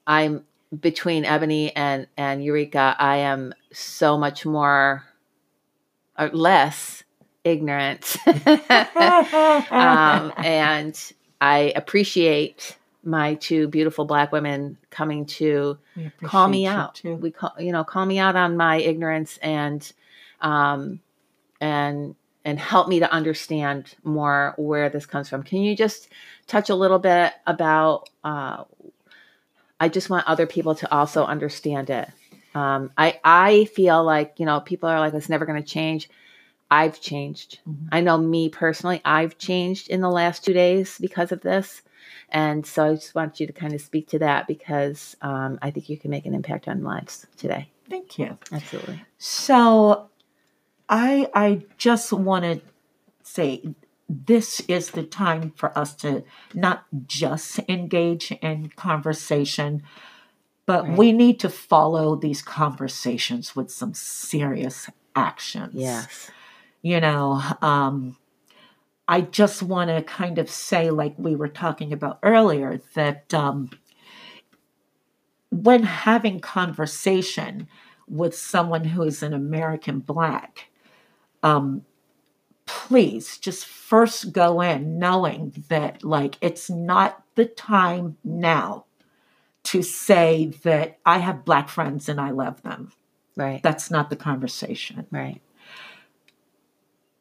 I'm 0.07 0.45
between 0.81 1.25
Ebony 1.25 1.75
and 1.77 2.07
and 2.17 2.43
Eureka. 2.43 2.97
I 2.99 3.19
am 3.19 3.53
so 3.73 4.19
much 4.19 4.47
more 4.47 5.05
or 6.19 6.29
less 6.31 7.05
ignorant, 7.45 8.17
um, 8.27 10.33
and 10.39 11.13
I 11.41 11.73
appreciate 11.77 12.78
my 13.09 13.35
two 13.35 13.69
beautiful 13.69 14.05
black 14.05 14.31
women 14.33 14.77
coming 14.91 15.27
to 15.27 15.79
call 16.23 16.49
me 16.49 16.67
out. 16.67 16.95
too. 16.97 17.15
We 17.15 17.31
call 17.31 17.55
you 17.59 17.73
know 17.73 17.85
call 17.85 18.05
me 18.07 18.19
out 18.19 18.37
on 18.37 18.57
my 18.57 18.77
ignorance 18.77 19.39
and 19.39 19.91
um 20.41 21.01
and 21.61 22.15
and 22.45 22.59
help 22.59 22.89
me 22.89 23.01
to 23.01 23.11
understand 23.11 23.95
more 24.05 24.55
where 24.57 24.89
this 24.91 25.07
comes 25.07 25.29
from. 25.29 25.43
Can 25.43 25.63
you 25.63 25.75
just 25.77 26.09
touch 26.47 26.71
a 26.71 26.75
little 26.75 26.99
bit 26.99 27.33
about 27.47 28.09
uh 28.23 28.65
I 29.81 29.89
just 29.89 30.11
want 30.11 30.27
other 30.27 30.47
people 30.47 30.75
to 30.77 30.93
also 30.93 31.25
understand 31.25 31.91
it. 31.91 32.09
Um 32.55 32.91
I 32.97 33.21
I 33.25 33.65
feel 33.67 34.05
like, 34.05 34.35
you 34.39 34.47
know, 34.47 34.61
people 34.61 34.89
are 34.89 35.01
like 35.01 35.15
it's 35.15 35.29
never 35.29 35.47
going 35.47 35.63
to 35.63 35.69
change. 35.69 36.09
I've 36.71 37.01
changed. 37.01 37.61
Mhm. 37.67 37.89
I 37.91 38.01
know 38.03 38.19
me 38.19 38.51
personally, 38.51 39.01
I've 39.05 39.39
changed 39.39 39.89
in 39.89 40.03
the 40.03 40.11
last 40.11 40.45
2 40.45 40.53
days 40.53 40.99
because 40.99 41.33
of 41.33 41.41
this. 41.41 41.83
And 42.31 42.67
so 42.67 42.91
I 42.91 42.95
just 42.95 43.15
want 43.15 43.41
you 43.41 43.47
to 43.47 43.53
kind 43.53 43.73
of 43.75 43.81
speak 43.81 44.09
to 44.09 44.19
that 44.19 44.47
because 44.47 45.17
um, 45.23 45.59
I 45.63 45.71
think 45.71 45.89
you 45.89 45.97
can 45.97 46.11
make 46.11 46.27
an 46.27 46.35
impact 46.35 46.69
on 46.69 46.83
lives 46.83 47.27
today. 47.37 47.71
Thank 47.89 48.19
you. 48.19 48.37
Absolutely. 48.53 49.03
So 49.17 50.11
I 50.89 51.29
I 51.35 51.65
just 51.79 52.13
want 52.13 52.45
to 52.45 52.61
say 53.23 53.63
this 54.09 54.61
is 54.69 54.91
the 54.91 55.03
time 55.03 55.53
for 55.57 55.77
us 55.77 55.95
to 55.97 56.25
not 56.55 56.85
just 57.07 57.61
engage 57.69 58.33
in 58.33 58.71
conversation 58.71 59.83
but 60.69 60.85
Right. 60.87 60.99
we 60.99 61.13
need 61.13 61.41
to 61.41 61.49
follow 61.49 62.15
these 62.15 62.43
conversations 62.43 63.57
with 63.57 63.71
some 63.71 63.95
serious 63.95 64.91
actions. 65.17 65.73
Yes. 65.75 66.31
You 66.83 67.01
know, 67.01 67.41
um 67.63 68.19
I 69.09 69.23
just 69.23 69.63
want 69.63 69.89
to 69.91 70.03
kind 70.03 70.39
of 70.39 70.51
say 70.51 70.91
like 70.91 71.15
we 71.19 71.35
were 71.35 71.49
talking 71.49 71.93
about 71.93 72.19
earlier 72.23 72.81
that 72.95 73.33
um 73.35 73.71
when 75.51 75.83
having 75.83 76.41
conversation 76.41 77.69
with 78.07 78.37
someone 78.37 78.85
who 78.85 79.03
is 79.03 79.23
an 79.23 79.33
American 79.33 80.01
Black, 80.01 80.69
um, 81.43 81.85
please 82.67 83.39
just 83.39 83.67
first 83.67 84.33
go 84.33 84.61
in 84.61 84.99
knowing 84.99 85.65
that, 85.69 86.05
like, 86.05 86.37
it's 86.41 86.69
not 86.69 87.23
the 87.35 87.47
time 87.47 88.17
now 88.25 88.85
to 89.65 89.83
say 89.83 90.53
that 90.63 90.99
I 91.05 91.19
have 91.19 91.45
Black 91.45 91.69
friends 91.69 92.09
and 92.09 92.21
I 92.21 92.31
love 92.31 92.63
them. 92.63 92.93
Right. 93.37 93.63
That's 93.63 93.91
not 93.91 94.11
the 94.11 94.17
conversation. 94.17 95.07
Right. 95.11 95.41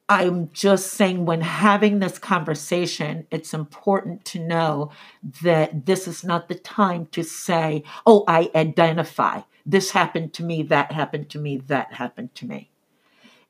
I'm 0.10 0.50
just 0.54 0.94
saying, 0.94 1.26
when 1.26 1.42
having 1.42 2.00
this 2.00 2.18
conversation, 2.18 3.28
it's 3.30 3.54
important 3.54 4.24
to 4.26 4.40
know 4.40 4.92
that 5.42 5.86
this 5.86 6.08
is 6.08 6.24
not 6.24 6.48
the 6.48 6.56
time 6.56 7.08
to 7.08 7.24
say, 7.24 7.84
oh, 8.06 8.24
I 8.26 8.50
identify. 8.56 9.42
This 9.66 9.92
happened 9.92 10.34
to 10.36 10.44
me, 10.44 10.64
that 10.64 10.94
happened 10.94 11.30
to 11.32 11.40
me, 11.40 11.58
that 11.68 11.94
happened 11.94 12.34
to 12.36 12.46
me. 12.46 12.72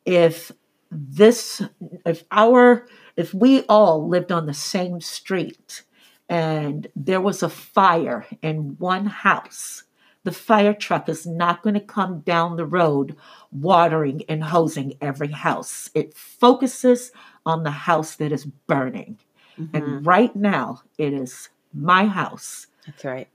If 0.03 0.51
this, 0.89 1.61
if 2.05 2.23
our, 2.31 2.87
if 3.15 3.35
we 3.35 3.61
all 3.63 4.07
lived 4.07 4.31
on 4.31 4.47
the 4.47 4.53
same 4.53 4.99
street 4.99 5.83
and 6.27 6.87
there 6.95 7.21
was 7.21 7.43
a 7.43 7.49
fire 7.49 8.25
in 8.41 8.77
one 8.79 9.05
house, 9.05 9.83
the 10.27 10.33
fire 10.33 10.73
truck 10.73 11.07
is 11.07 11.25
not 11.25 11.63
going 11.63 11.73
to 11.73 11.79
come 11.79 12.19
down 12.19 12.57
the 12.57 12.65
road 12.65 13.15
watering 13.49 14.21
and 14.27 14.43
hosing 14.43 14.93
every 14.99 15.29
house. 15.29 15.89
It 15.95 16.13
focuses 16.13 17.13
on 17.45 17.63
the 17.63 17.71
house 17.71 18.15
that 18.15 18.33
is 18.33 18.43
burning. 18.43 19.19
Mhm. 19.57 19.69
And 19.73 20.05
right 20.05 20.35
now, 20.35 20.81
it 20.97 21.13
is 21.13 21.47
my 21.73 22.07
house, 22.07 22.67
That's 22.85 23.05
right. 23.05 23.29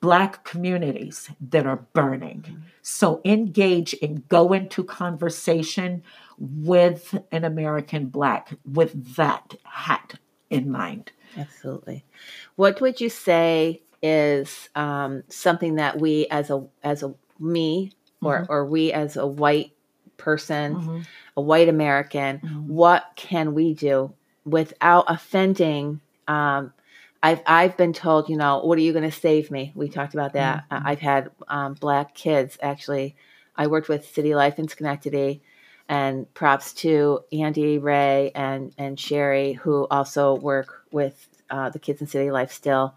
Black 0.00 0.44
communities 0.44 1.30
that 1.40 1.66
are 1.66 1.84
burning. 1.92 2.62
So 2.80 3.20
engage 3.24 3.96
and 4.00 4.28
go 4.28 4.52
into 4.52 4.84
conversation 4.84 6.04
with 6.38 7.18
an 7.32 7.42
American 7.42 8.06
Black 8.06 8.54
with 8.64 9.16
that 9.16 9.56
hat 9.64 10.20
in 10.48 10.70
mind. 10.70 11.10
Absolutely. 11.36 12.04
What 12.54 12.80
would 12.80 13.00
you 13.00 13.08
say 13.10 13.82
is 14.02 14.68
um, 14.74 15.22
something 15.28 15.76
that 15.76 15.98
we, 15.98 16.26
as 16.28 16.50
a 16.50 16.64
as 16.82 17.02
a 17.02 17.14
me, 17.38 17.92
or 18.22 18.40
Mhm. 18.42 18.46
or 18.48 18.66
we 18.66 18.92
as 18.92 19.16
a 19.16 19.26
white 19.26 19.72
person, 20.16 20.76
Mhm. 20.76 21.06
a 21.36 21.40
white 21.42 21.68
American, 21.68 22.40
Mhm. 22.40 22.66
what 22.66 23.04
can 23.16 23.54
we 23.54 23.74
do 23.74 24.12
without 24.44 25.04
offending? 25.08 26.00
Um, 26.28 26.72
I've 27.22 27.42
I've 27.46 27.76
been 27.76 27.92
told, 27.92 28.28
you 28.28 28.36
know, 28.36 28.60
what 28.60 28.78
are 28.78 28.82
you 28.82 28.92
going 28.92 29.10
to 29.10 29.16
save 29.16 29.50
me? 29.50 29.72
We 29.74 29.88
talked 29.88 30.14
about 30.14 30.32
that. 30.34 30.64
Mhm. 30.70 30.82
I've 30.84 31.00
had 31.00 31.30
um, 31.48 31.74
black 31.74 32.14
kids 32.14 32.58
actually. 32.62 33.16
I 33.56 33.66
worked 33.66 33.88
with 33.88 34.06
City 34.06 34.34
Life 34.34 34.58
in 34.58 34.68
Schenectady, 34.68 35.42
and 35.88 36.32
props 36.34 36.72
to 36.74 37.20
Andy 37.32 37.78
Ray 37.78 38.32
and 38.34 38.72
and 38.78 38.98
Sherry 38.98 39.54
who 39.54 39.86
also 39.90 40.34
work 40.34 40.84
with 40.92 41.28
uh, 41.50 41.70
the 41.70 41.78
kids 41.78 42.00
in 42.00 42.06
City 42.06 42.30
Life 42.30 42.52
still, 42.52 42.94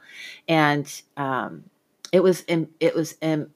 and 0.47 1.01
um, 1.17 1.63
it 2.11 2.21
was 2.23 2.43
em- 2.47 2.69
it 2.79 2.95
was 2.95 3.15
em- 3.21 3.51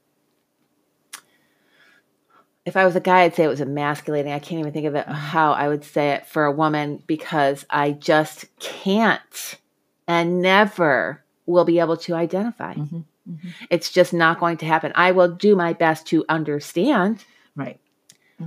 if 2.65 2.77
I 2.77 2.85
was 2.85 2.95
a 2.95 3.01
guy, 3.01 3.21
I'd 3.23 3.35
say 3.35 3.43
it 3.43 3.47
was 3.49 3.59
emasculating. 3.61 4.31
I 4.31 4.39
can't 4.39 4.59
even 4.59 4.71
think 4.71 4.85
of 4.85 4.95
it 4.95 5.05
how 5.07 5.51
I 5.51 5.67
would 5.67 5.83
say 5.83 6.11
it 6.11 6.25
for 6.27 6.45
a 6.45 6.51
woman 6.51 7.03
because 7.07 7.65
I 7.69 7.91
just 7.91 8.45
can't 8.59 9.59
and 10.07 10.41
never 10.41 11.21
will 11.45 11.65
be 11.65 11.79
able 11.79 11.97
to 11.97 12.13
identify. 12.13 12.73
Mhm. 12.75 13.03
Mhm. 13.29 13.53
It's 13.69 13.91
just 13.91 14.13
not 14.13 14.39
going 14.39 14.57
to 14.57 14.65
happen. 14.65 14.91
I 14.95 15.11
will 15.11 15.27
do 15.29 15.55
my 15.55 15.73
best 15.73 16.07
to 16.07 16.23
understand, 16.29 17.25
Right. 17.55 17.79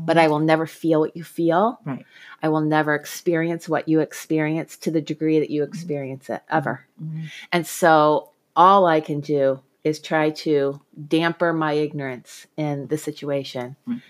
But 0.05 0.19
I 0.19 0.29
will 0.29 0.41
never 0.41 0.67
feel 0.67 1.01
what 1.01 1.17
you 1.17 1.25
feel. 1.25 1.81
Right. 1.85 2.05
I 2.43 2.49
will 2.49 2.61
never 2.61 2.95
experience 2.95 3.69
what 3.69 3.89
you 3.89 4.01
experience 4.01 4.77
to 4.79 4.91
the 4.91 5.01
degree 5.01 5.39
that 5.41 5.51
you 5.51 5.63
experience 5.63 6.29
it 6.29 6.43
ever. 6.51 6.87
Mhm. 7.03 7.31
And 7.53 7.67
so 7.67 8.31
all 8.55 8.87
I 8.87 9.01
can 9.01 9.21
do 9.21 9.61
is 9.85 10.01
try 10.01 10.31
to 10.31 10.81
damper 11.09 11.53
my 11.53 11.75
ignorance 11.75 12.47
in 12.57 12.89
the 12.89 12.99
situation. 12.99 13.77
Mm. 13.89 14.03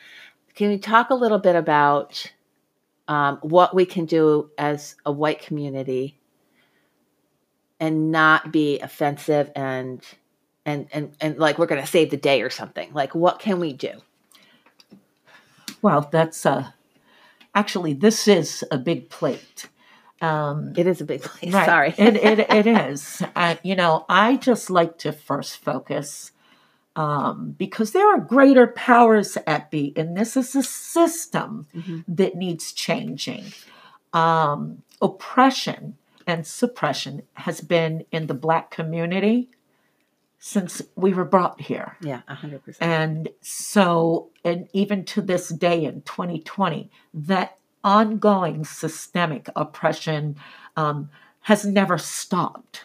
Can 0.55 0.71
we 0.71 0.79
talk 0.79 1.11
a 1.11 1.15
little 1.15 1.39
bit 1.39 1.55
about 1.55 2.33
um, 3.09 3.39
what 3.43 3.75
we 3.75 3.85
can 3.85 4.07
do 4.07 4.51
as 4.57 4.97
a 5.05 5.13
white 5.13 5.43
community 5.43 6.19
and 7.79 8.11
not 8.11 8.53
be 8.53 8.81
offensive 8.81 9.51
and 9.55 10.03
and 10.65 10.89
and, 10.93 11.15
and 11.21 11.39
like 11.39 11.59
we're 11.59 11.67
going 11.67 11.81
to 11.81 11.87
save 11.87 12.11
the 12.11 12.17
day 12.17 12.41
or 12.41 12.51
something? 12.51 12.93
Like 12.95 13.15
what 13.15 13.39
can 13.39 13.61
we 13.61 13.75
do? 13.75 14.01
Well, 15.83 16.09
that's 16.11 16.45
uh, 16.47 16.71
actually 17.55 17.95
this 17.95 18.29
is 18.29 18.65
a 18.71 18.79
big 18.79 19.09
plate. 19.11 19.69
Um, 20.21 20.73
It 20.77 20.87
is 20.87 21.01
a 21.01 21.05
big 21.05 21.23
plate. 21.23 21.53
Right. 21.53 21.67
Sorry. 21.67 21.95
it, 21.99 22.17
it, 22.17 22.39
it 22.51 22.67
is. 22.67 23.23
Uh, 23.35 23.57
you 23.63 23.77
know, 23.77 24.05
I 24.09 24.37
just 24.37 24.71
like 24.71 24.99
to 24.99 25.13
first 25.13 25.59
focus 25.59 26.33
um, 26.97 27.55
because 27.59 27.93
there 27.93 28.09
are 28.09 28.19
greater 28.19 28.67
powers 28.67 29.37
at 29.47 29.71
be, 29.71 29.93
and 29.97 30.17
this 30.17 30.37
is 30.37 30.55
a 30.57 30.63
system 30.63 31.67
Mhm. 31.75 32.05
that 32.09 32.35
needs 32.37 32.73
changing. 32.73 33.53
Um, 34.15 34.83
oppression 35.03 35.97
and 36.27 36.47
suppression 36.47 37.23
has 37.35 37.61
been 37.61 38.05
in 38.11 38.27
the 38.29 38.35
Black 38.35 38.71
community 38.71 39.51
since 40.39 40.83
we 40.95 41.13
were 41.13 41.25
brought 41.25 41.61
here. 41.61 41.97
Yeah, 42.01 42.21
hundred 42.29 42.65
percent. 42.65 42.91
And 42.91 43.29
so, 43.41 44.31
and 44.45 44.69
even 44.73 45.05
to 45.07 45.23
this 45.23 45.49
day 45.49 45.85
in 45.85 46.03
2020, 46.03 46.91
that 47.15 47.59
ongoing 47.83 48.65
systemic 48.65 49.49
oppression 49.57 50.37
um, 50.77 51.09
has 51.43 51.65
never 51.65 51.99
stopped. 51.99 52.85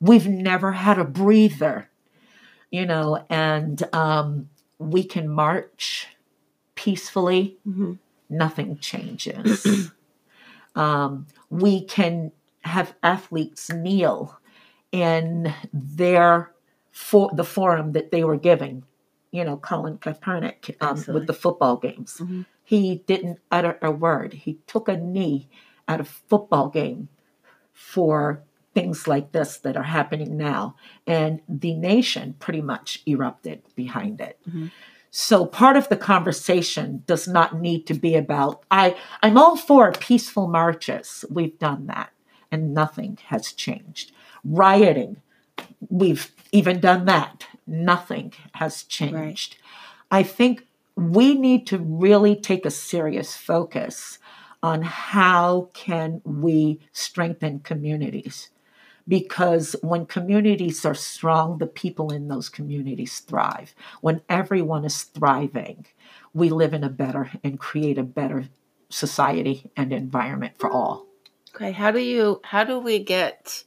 We've 0.00 0.28
never 0.28 0.72
had 0.72 0.98
a 0.98 1.04
breather, 1.04 1.88
you 2.70 2.86
know, 2.86 3.24
and 3.28 3.82
um, 3.94 4.48
we 4.78 5.02
can 5.04 5.28
march 5.28 6.08
peacefully, 6.74 7.56
Mm-hmm. 7.66 7.94
nothing 8.28 8.78
changes. 8.78 9.90
um, 10.76 11.26
we 11.50 11.84
can 11.84 12.30
have 12.62 12.94
athletes 13.02 13.70
kneel 13.70 14.38
in 14.92 15.52
their 15.72 16.52
for 16.98 17.30
the 17.32 17.44
forum 17.44 17.92
that 17.92 18.10
they 18.10 18.24
were 18.24 18.36
giving. 18.36 18.82
You 19.30 19.44
know, 19.44 19.56
Colin 19.56 19.98
Kaepernick 19.98 20.74
um, 20.80 21.04
with 21.14 21.26
the 21.28 21.32
football 21.32 21.76
games. 21.76 22.16
Mhm. 22.18 22.44
He 22.64 22.96
didn't 23.06 23.38
utter 23.52 23.78
a 23.80 23.90
word. 23.90 24.32
He 24.32 24.58
took 24.66 24.88
a 24.88 24.96
knee 24.96 25.48
at 25.86 26.00
a 26.00 26.04
football 26.04 26.68
game 26.68 27.08
for 27.72 28.42
things 28.74 29.06
like 29.06 29.30
this 29.32 29.58
that 29.58 29.76
are 29.76 29.84
happening 29.98 30.36
now, 30.36 30.74
and 31.06 31.40
the 31.48 31.74
nation 31.74 32.34
pretty 32.40 32.60
much 32.60 33.02
erupted 33.06 33.62
behind 33.76 34.20
it. 34.20 34.38
Mhm. 34.50 34.70
So 35.10 35.46
part 35.46 35.76
of 35.76 35.88
the 35.88 35.96
conversation 35.96 37.04
does 37.06 37.28
not 37.28 37.60
need 37.60 37.86
to 37.86 37.94
be 37.94 38.14
about 38.16 38.64
I 38.70 38.96
I'm 39.22 39.38
all 39.38 39.56
for 39.56 39.92
peaceful 39.92 40.48
marches. 40.48 41.24
We've 41.30 41.58
done 41.58 41.86
that 41.86 42.10
and 42.50 42.74
nothing 42.74 43.18
has 43.26 43.52
changed. 43.52 44.12
Rioting, 44.44 45.22
we've 45.88 46.32
even 46.52 46.80
done 46.80 47.04
that. 47.06 47.46
Nothing 47.66 48.32
has 48.54 48.82
changed. 48.84 49.56
I 50.10 50.22
think 50.22 50.66
we 50.96 51.34
need 51.34 51.66
to 51.68 51.78
really 51.78 52.34
take 52.34 52.66
a 52.66 52.70
serious 52.70 53.36
focus 53.36 54.18
on 54.62 54.82
how 54.82 55.70
can 55.72 56.20
we 56.24 56.80
strengthen 56.92 57.60
communities 57.60 58.50
because 59.06 59.76
when 59.80 60.04
communities 60.04 60.84
are 60.84 60.94
strong 60.94 61.58
the 61.58 61.66
people 61.66 62.12
in 62.12 62.26
those 62.26 62.48
communities 62.48 63.20
thrive 63.20 63.72
when 64.00 64.20
everyone 64.28 64.84
is 64.84 65.04
thriving 65.04 65.86
we 66.34 66.50
live 66.50 66.74
in 66.74 66.82
a 66.82 66.88
better 66.88 67.30
and 67.44 67.60
create 67.60 67.96
a 67.96 68.02
better 68.02 68.44
society 68.90 69.70
and 69.76 69.92
environment 69.92 70.52
for 70.58 70.68
all 70.68 71.06
Okay, 71.54 71.72
how 71.72 71.90
do 71.90 71.98
you 71.98 72.40
how 72.44 72.64
do 72.64 72.78
we 72.78 72.98
get 72.98 73.64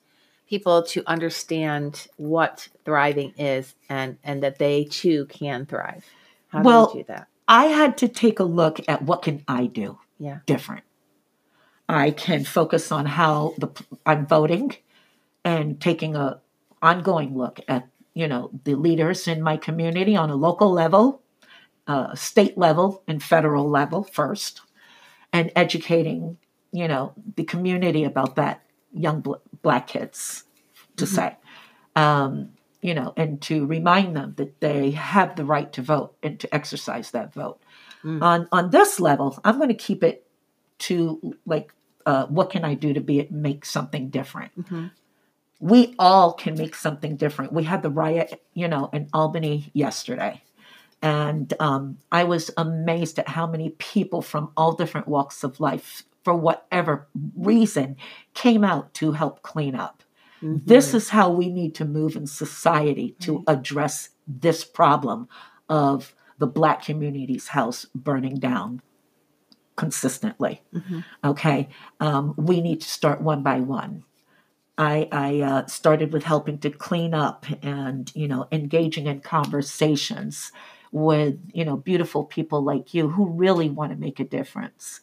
people 0.52 0.84
to 0.84 1.02
understand 1.08 2.08
what 2.18 2.68
thriving 2.86 3.34
is 3.38 3.74
and 3.90 4.18
and 4.24 4.44
that 4.44 4.60
they 4.60 4.84
too 4.86 5.26
can 5.28 5.66
thrive? 5.66 6.06
How 6.50 6.60
do 6.60 6.66
Well, 6.66 6.88
we 6.94 7.00
do 7.00 7.06
that? 7.08 7.28
I 7.48 7.66
had 7.68 7.98
to 8.00 8.10
take 8.10 8.40
a 8.40 8.44
look 8.44 8.82
at 8.90 9.02
what 9.04 9.24
can 9.24 9.44
I 9.48 9.68
do 9.68 9.98
Yeah. 10.20 10.40
different. 10.46 10.84
I 11.90 12.12
can 12.12 12.44
focus 12.46 12.92
on 12.92 13.06
how 13.06 13.56
the 13.58 13.70
I'm 14.06 14.28
voting 14.28 14.76
and 15.46 15.80
taking 15.82 16.16
a 16.16 16.42
ongoing 16.82 17.38
look 17.38 17.60
at 17.68 17.88
you 18.14 18.28
know 18.28 18.52
the 18.66 18.76
leaders 18.76 19.28
in 19.28 19.42
my 19.42 19.58
community 19.58 20.16
on 20.18 20.30
a 20.30 20.36
local 20.36 20.72
level, 20.72 21.22
uh, 21.88 22.16
state 22.16 22.58
level, 22.58 23.04
and 23.08 23.24
federal 23.24 23.70
level 23.70 24.04
first, 24.04 24.62
and 25.34 25.52
educating 25.56 26.38
you 26.72 26.88
know 26.88 27.14
the 27.38 27.44
community 27.46 28.04
about 28.06 28.36
that 28.36 28.64
young 28.94 29.22
black 29.62 29.88
kids 29.88 30.46
to 30.98 31.06
say. 31.06 31.38
Um, 31.96 32.52
you 32.82 32.96
know, 32.96 33.14
and 33.16 33.42
to 33.44 33.66
remind 33.66 34.16
them 34.16 34.34
that 34.38 34.60
they 34.60 34.92
have 34.92 35.36
the 35.36 35.46
right 35.46 35.72
to 35.74 35.82
vote 35.82 36.16
and 36.24 36.40
to 36.40 36.54
exercise 36.54 37.12
that 37.12 37.34
vote. 37.34 37.62
Mm. 38.04 38.22
On 38.22 38.48
on 38.52 38.70
this 38.72 39.00
level, 39.00 39.40
I'm 39.44 39.58
going 39.58 39.70
to 39.70 39.76
keep 39.76 40.04
it 40.04 40.26
to 40.80 41.36
like, 41.46 41.74
uh, 42.08 42.26
what 42.26 42.50
can 42.50 42.66
I 42.66 42.74
do 42.74 42.94
to 42.94 43.02
be 43.02 43.28
make 43.30 43.66
something 43.66 44.10
different? 44.10 44.68
Mhm. 44.68 44.92
We 45.60 45.94
all 46.00 46.34
can 46.34 46.56
make 46.56 46.74
something 46.74 47.18
different. 47.18 47.54
We 47.54 47.66
had 47.66 47.84
the 47.84 47.92
riot, 47.92 48.42
you 48.56 48.68
know, 48.68 48.90
in 48.92 49.10
Albany 49.14 49.70
yesterday, 49.74 50.42
and 51.04 51.54
um, 51.60 52.00
I 52.12 52.24
was 52.24 52.50
amazed 52.58 53.20
at 53.20 53.28
how 53.28 53.46
many 53.46 53.70
people 53.70 54.24
from 54.24 54.52
all 54.58 54.74
different 54.74 55.08
walks 55.08 55.44
of 55.44 55.60
life, 55.60 56.02
for 56.24 56.36
whatever 56.36 57.08
reason, 57.36 57.98
came 58.34 58.64
out 58.64 58.94
to 58.96 59.14
help 59.14 59.42
clean 59.42 59.76
up. 59.76 60.04
This 60.66 60.94
is 60.96 61.10
how 61.10 61.30
we 61.30 61.50
need 61.50 61.76
to 61.76 61.86
move 61.86 62.16
in 62.16 62.26
society 62.26 63.16
to 63.20 63.44
address 63.48 64.10
this 64.28 64.64
problem 64.64 65.28
of 65.70 66.16
the 66.40 66.48
Black 66.48 66.84
community's 66.84 67.50
house 67.50 67.86
burning 67.94 68.40
down 68.40 68.82
consistently. 69.76 70.62
Mhm. 70.74 71.04
Okay, 71.24 71.70
um, 72.00 72.34
we 72.38 72.60
need 72.62 72.82
to 72.82 72.88
start 72.90 73.22
one 73.22 73.44
by 73.44 73.60
one. 73.60 74.04
I, 74.78 75.08
I 75.12 75.42
uh, 75.42 75.66
started 75.68 76.12
with 76.12 76.24
helping 76.24 76.58
to 76.60 76.72
clean 76.72 77.14
up 77.14 77.46
and 77.62 78.12
you 78.16 78.28
know 78.28 78.48
engaging 78.52 79.06
in 79.06 79.22
conversations 79.22 80.52
with 80.92 81.40
you 81.54 81.64
know 81.66 81.78
beautiful 81.78 82.24
people 82.26 82.62
like 82.64 82.94
you 82.94 83.10
who 83.10 83.28
really 83.30 83.70
want 83.70 83.92
to 83.92 83.98
make 83.98 84.20
a 84.20 84.24
difference. 84.26 85.00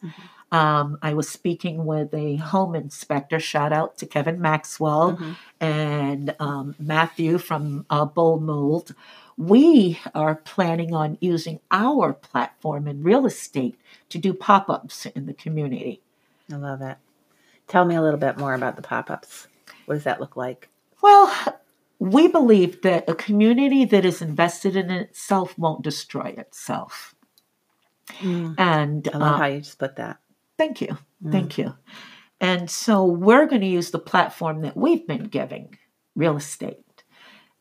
Um, 0.51 0.97
I 1.03 1.13
was 1.13 1.29
speaking 1.29 1.85
with 1.85 2.13
a 2.13 2.37
home 2.37 2.73
inspector. 2.75 3.39
Shout 3.39 3.71
out 3.71 3.97
to 3.99 4.05
Kevin 4.07 4.41
Maxwell 4.41 5.15
Mhm. 5.17 5.35
and 5.59 6.35
um, 6.39 6.75
Matthew 6.79 7.37
from 7.37 7.85
uh, 7.89 8.05
Bold 8.05 8.41
Mold. 8.43 8.95
We 9.37 9.99
are 10.13 10.35
planning 10.35 10.93
on 10.93 11.17
using 11.21 11.59
our 11.71 12.13
platform 12.13 12.87
in 12.87 13.03
real 13.03 13.25
estate 13.25 13.79
to 14.09 14.17
do 14.17 14.33
pop 14.33 14.69
ups 14.69 15.05
in 15.05 15.27
the 15.27 15.33
community. 15.33 16.01
I 16.51 16.55
love 16.55 16.81
it. 16.81 16.97
Tell 17.67 17.85
me 17.85 17.95
a 17.95 18.01
little 18.01 18.19
bit 18.19 18.37
more 18.37 18.55
about 18.55 18.75
the 18.75 18.81
pop-ups. 18.81 19.47
What 19.85 19.95
does 19.95 20.03
that 20.03 20.19
look 20.19 20.35
like? 20.35 20.67
Well, 21.01 21.31
we 21.99 22.27
believe 22.29 22.81
that 22.81 23.09
a 23.09 23.15
community 23.15 23.85
that 23.85 24.05
is 24.05 24.21
invested 24.21 24.75
in 24.75 24.89
itself 24.89 25.57
won't 25.57 25.83
destroy 25.83 26.33
itself. 26.37 27.13
And 28.57 29.07
I 29.13 29.17
love 29.17 29.35
uh, 29.35 29.37
how 29.37 29.45
you 29.45 29.59
just 29.59 29.77
put 29.77 29.97
that. 29.97 30.19
Thank 30.57 30.81
you. 30.81 30.97
Mm. 31.23 31.31
Thank 31.31 31.57
you. 31.57 31.75
And 32.41 32.69
so 32.69 33.05
we're 33.05 33.45
going 33.47 33.61
to 33.61 33.67
use 33.67 33.91
the 33.91 33.99
platform 33.99 34.61
that 34.61 34.77
we've 34.77 35.05
been 35.05 35.25
giving 35.25 35.77
real 36.15 36.37
estate. 36.37 37.03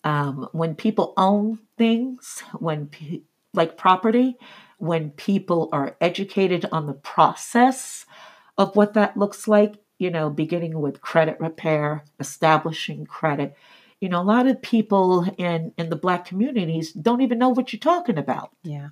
Um, 0.05 0.49
when 0.53 0.77
people 0.77 1.15
own 1.17 1.59
things, 1.77 2.43
when 2.59 2.87
pe- 2.87 3.23
like 3.53 3.77
property, 3.77 4.37
when 4.79 5.11
people 5.11 5.69
are 5.73 5.97
educated 6.01 6.65
on 6.71 6.87
the 6.87 6.93
process 6.93 8.07
of 8.57 8.77
what 8.77 8.95
that 8.95 9.17
looks 9.17 9.49
like, 9.49 9.75
you 9.99 10.11
know, 10.11 10.31
beginning 10.31 10.81
with 10.81 11.01
credit 11.01 11.39
repair, 11.41 12.05
establishing 12.21 13.05
credit. 13.05 13.57
You 14.01 14.09
know, 14.09 14.21
a 14.21 14.23
lot 14.23 14.47
of 14.47 14.63
people 14.63 15.25
in 15.39 15.73
in 15.77 15.91
the 15.91 15.97
black 15.97 16.25
communities 16.25 16.93
don't 16.93 17.21
even 17.23 17.39
know 17.39 17.49
what 17.51 17.73
you're 17.73 17.81
talking 17.81 18.19
about. 18.19 18.51
Yeah. 18.63 18.89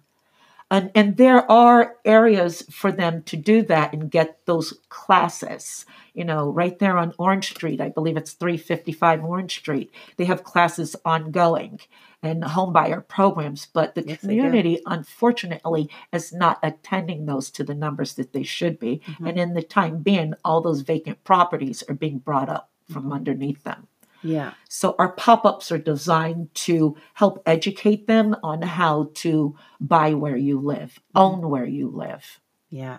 And, 0.69 0.91
and 0.97 1.17
there 1.17 1.49
are 1.49 1.95
areas 2.05 2.63
for 2.73 2.91
them 2.91 3.23
to 3.25 3.37
do 3.37 3.63
that 3.63 3.93
and 3.93 4.11
get 4.11 4.45
those 4.47 4.75
classes. 4.89 5.87
You 6.13 6.25
know, 6.25 6.51
right 6.51 6.77
there 6.81 6.99
on 6.99 7.15
Orange 7.19 7.51
Street, 7.51 7.81
I 7.81 7.91
believe 7.91 8.17
it's 8.17 8.33
355 8.33 9.23
Orange 9.23 9.59
Street. 9.59 9.93
They 10.17 10.25
have 10.25 10.43
classes 10.43 10.97
ongoing 11.05 11.79
and 12.21 12.43
homebuyer 12.43 13.07
programs, 13.07 13.69
but 13.73 13.95
the 13.95 14.05
Yes, 14.09 14.21
community, 14.21 14.81
unfortunately, 14.87 15.89
is 16.13 16.33
not 16.33 16.59
attending 16.65 17.27
those 17.27 17.49
to 17.53 17.63
the 17.63 17.75
numbers 17.75 18.15
that 18.15 18.33
they 18.33 18.43
should 18.43 18.81
be. 18.81 19.03
Mhm. 19.07 19.29
And 19.29 19.39
in 19.39 19.55
the 19.55 19.63
time 19.63 20.03
being, 20.03 20.35
all 20.45 20.61
those 20.61 20.81
vacant 20.81 21.23
properties 21.23 21.85
are 21.89 21.95
being 21.95 22.19
brought 22.19 22.49
up 22.49 22.71
from 22.91 23.05
Mhm. 23.05 23.15
underneath 23.15 23.63
them. 23.63 23.87
Yeah. 24.27 24.55
So 24.69 24.95
our 24.99 25.13
pop-ups 25.13 25.71
are 25.71 25.79
designed 25.79 26.53
to 26.67 26.97
help 27.15 27.43
educate 27.47 28.07
them 28.07 28.35
on 28.43 28.63
how 28.63 29.11
to 29.15 29.57
buy 29.81 30.15
where 30.15 30.37
you 30.37 30.59
live, 30.61 30.99
own 31.15 31.49
where 31.49 31.65
you 31.65 31.89
live. 31.89 32.41
Yeah. 32.69 32.99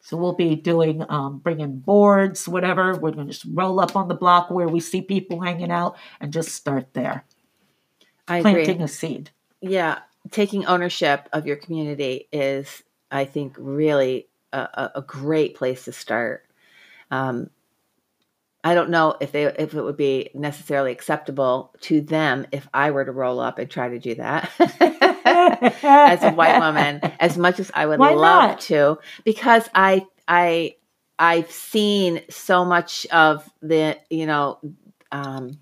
So 0.00 0.16
we'll 0.16 0.34
be 0.34 0.54
doing 0.54 1.04
um, 1.08 1.38
bringing 1.38 1.78
boards, 1.78 2.46
whatever. 2.46 2.94
We're 2.94 3.12
going 3.12 3.26
to 3.26 3.32
just 3.32 3.46
roll 3.52 3.80
up 3.80 3.96
on 3.96 4.08
the 4.08 4.14
block 4.14 4.50
where 4.50 4.68
we 4.68 4.80
see 4.80 5.02
people 5.02 5.40
hanging 5.40 5.70
out 5.70 5.96
and 6.20 6.32
just 6.32 6.50
start 6.50 6.94
there, 6.94 7.24
I 8.26 8.42
planting 8.42 8.70
agree. 8.70 8.84
a 8.84 8.88
seed. 8.88 9.30
Yeah. 9.60 9.98
Taking 10.30 10.66
ownership 10.66 11.28
of 11.32 11.46
your 11.46 11.56
community 11.56 12.28
is, 12.32 12.82
I 13.10 13.24
think, 13.24 13.56
really 13.58 14.28
a, 14.52 14.60
a, 14.60 14.92
a 14.96 15.02
great 15.02 15.54
place 15.54 15.84
to 15.84 15.92
start. 15.92 16.46
Um, 17.10 17.50
I 18.68 18.74
don't 18.74 18.90
know 18.90 19.16
if 19.18 19.32
they 19.32 19.44
if 19.44 19.72
it 19.72 19.82
would 19.82 19.96
be 19.96 20.28
necessarily 20.34 20.92
acceptable 20.92 21.74
to 21.80 22.02
them 22.02 22.46
if 22.52 22.68
I 22.74 22.90
were 22.90 23.02
to 23.02 23.12
roll 23.12 23.40
up 23.40 23.58
and 23.58 23.70
try 23.70 23.88
to 23.88 23.98
do 23.98 24.14
that 24.16 24.50
as 25.82 26.22
a 26.22 26.32
white 26.32 26.58
woman, 26.58 27.00
as 27.18 27.38
much 27.38 27.60
as 27.60 27.70
I 27.72 27.86
would 27.86 27.98
Why 27.98 28.10
love 28.12 28.50
not? 28.50 28.60
to, 28.60 28.98
because 29.24 29.66
I 29.74 30.04
I 30.28 30.74
I've 31.18 31.50
seen 31.50 32.20
so 32.28 32.66
much 32.66 33.06
of 33.06 33.48
the 33.62 33.96
you 34.10 34.26
know 34.26 34.58
um, 35.12 35.60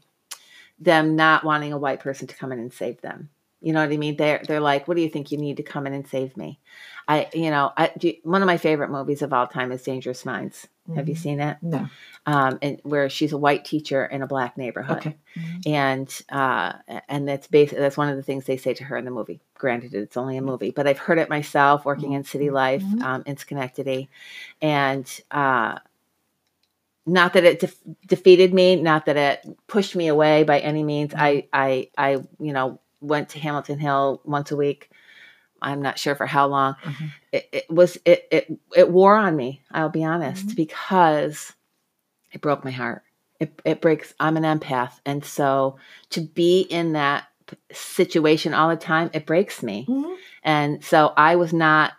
them 0.80 1.14
not 1.14 1.44
wanting 1.44 1.72
a 1.72 1.78
white 1.78 2.00
person 2.00 2.26
to 2.26 2.34
come 2.34 2.50
in 2.50 2.58
and 2.58 2.72
save 2.72 3.00
them. 3.02 3.30
You 3.66 3.72
know 3.72 3.80
what 3.84 3.92
I 3.92 3.96
mean? 3.96 4.16
They're 4.16 4.42
they're 4.46 4.60
like, 4.60 4.86
what 4.86 4.96
do 4.96 5.02
you 5.02 5.08
think 5.08 5.32
you 5.32 5.38
need 5.38 5.56
to 5.56 5.64
come 5.64 5.88
in 5.88 5.92
and 5.92 6.06
save 6.06 6.36
me? 6.36 6.60
I 7.08 7.28
you 7.34 7.50
know 7.50 7.72
I 7.76 7.90
do, 7.98 8.12
one 8.22 8.40
of 8.40 8.46
my 8.46 8.58
favorite 8.58 8.92
movies 8.92 9.22
of 9.22 9.32
all 9.32 9.48
time 9.48 9.72
is 9.72 9.82
Dangerous 9.82 10.24
Minds. 10.24 10.68
Have 10.94 11.08
you 11.08 11.16
Mhm. 11.16 11.18
seen 11.18 11.40
it? 11.40 11.56
No. 11.62 11.88
Um, 12.26 12.60
and 12.62 12.78
where 12.84 13.10
she's 13.10 13.32
a 13.32 13.36
white 13.38 13.64
teacher 13.64 14.06
in 14.06 14.22
a 14.22 14.26
black 14.28 14.56
neighborhood 14.56 14.98
Okay. 14.98 15.16
Mhm. 15.36 15.66
and 15.66 16.22
uh, 16.30 16.74
and 17.08 17.26
that's 17.26 17.48
basically 17.48 17.80
that's 17.80 17.96
one 17.96 18.08
of 18.08 18.14
the 18.16 18.22
things 18.22 18.44
they 18.44 18.56
say 18.56 18.72
to 18.74 18.84
her 18.84 18.96
in 18.96 19.04
the 19.04 19.10
movie. 19.10 19.40
Granted, 19.54 19.94
it's 19.94 20.16
only 20.16 20.36
a 20.36 20.42
movie, 20.42 20.70
but 20.70 20.86
I've 20.86 20.98
heard 20.98 21.18
it 21.18 21.28
myself 21.28 21.84
working 21.84 22.12
in 22.12 22.22
city 22.22 22.50
life 22.50 22.84
Mhm. 22.84 23.02
um, 23.02 23.22
in 23.26 23.36
Schenectady, 23.36 24.08
and 24.62 25.04
uh, 25.32 25.80
not 27.04 27.32
that 27.32 27.42
it 27.44 27.58
def- 27.60 27.82
defeated 28.06 28.54
me, 28.54 28.76
not 28.76 29.06
that 29.06 29.16
it 29.16 29.56
pushed 29.66 29.96
me 29.96 30.06
away 30.06 30.44
by 30.44 30.60
any 30.60 30.84
means. 30.84 31.14
I 31.16 31.48
I 31.52 31.90
I 31.98 32.10
you 32.38 32.52
know 32.52 32.78
went 33.00 33.30
to 33.30 33.38
Hamilton 33.40 33.78
Hill 33.78 34.20
once 34.24 34.50
a 34.50 34.56
week. 34.56 34.90
I'm 35.62 35.80
not 35.82 35.98
sure 35.98 36.14
for 36.14 36.26
how 36.26 36.46
long. 36.46 36.76
Mhm. 36.82 37.10
It, 37.32 37.48
it 37.52 37.70
was 37.70 37.98
it 38.04 38.26
it 38.30 38.58
it 38.76 38.90
wore 38.90 39.16
on 39.16 39.36
me. 39.36 39.62
I'll 39.70 39.88
be 39.88 40.04
honest 40.04 40.48
Mhm. 40.48 40.56
because 40.56 41.52
it 42.32 42.40
broke 42.40 42.64
my 42.64 42.70
heart. 42.70 43.02
It 43.40 43.60
it 43.64 43.80
breaks. 43.80 44.14
I'm 44.20 44.36
an 44.36 44.42
empath, 44.44 45.00
and 45.04 45.24
so 45.24 45.76
to 46.10 46.20
be 46.20 46.60
in 46.62 46.92
that 46.92 47.24
situation 47.72 48.54
all 48.54 48.68
the 48.68 48.76
time, 48.76 49.10
it 49.12 49.26
breaks 49.26 49.62
me. 49.62 49.86
Mhm. 49.88 50.16
And 50.42 50.84
so 50.84 51.12
I 51.16 51.36
was 51.36 51.52
not 51.52 51.92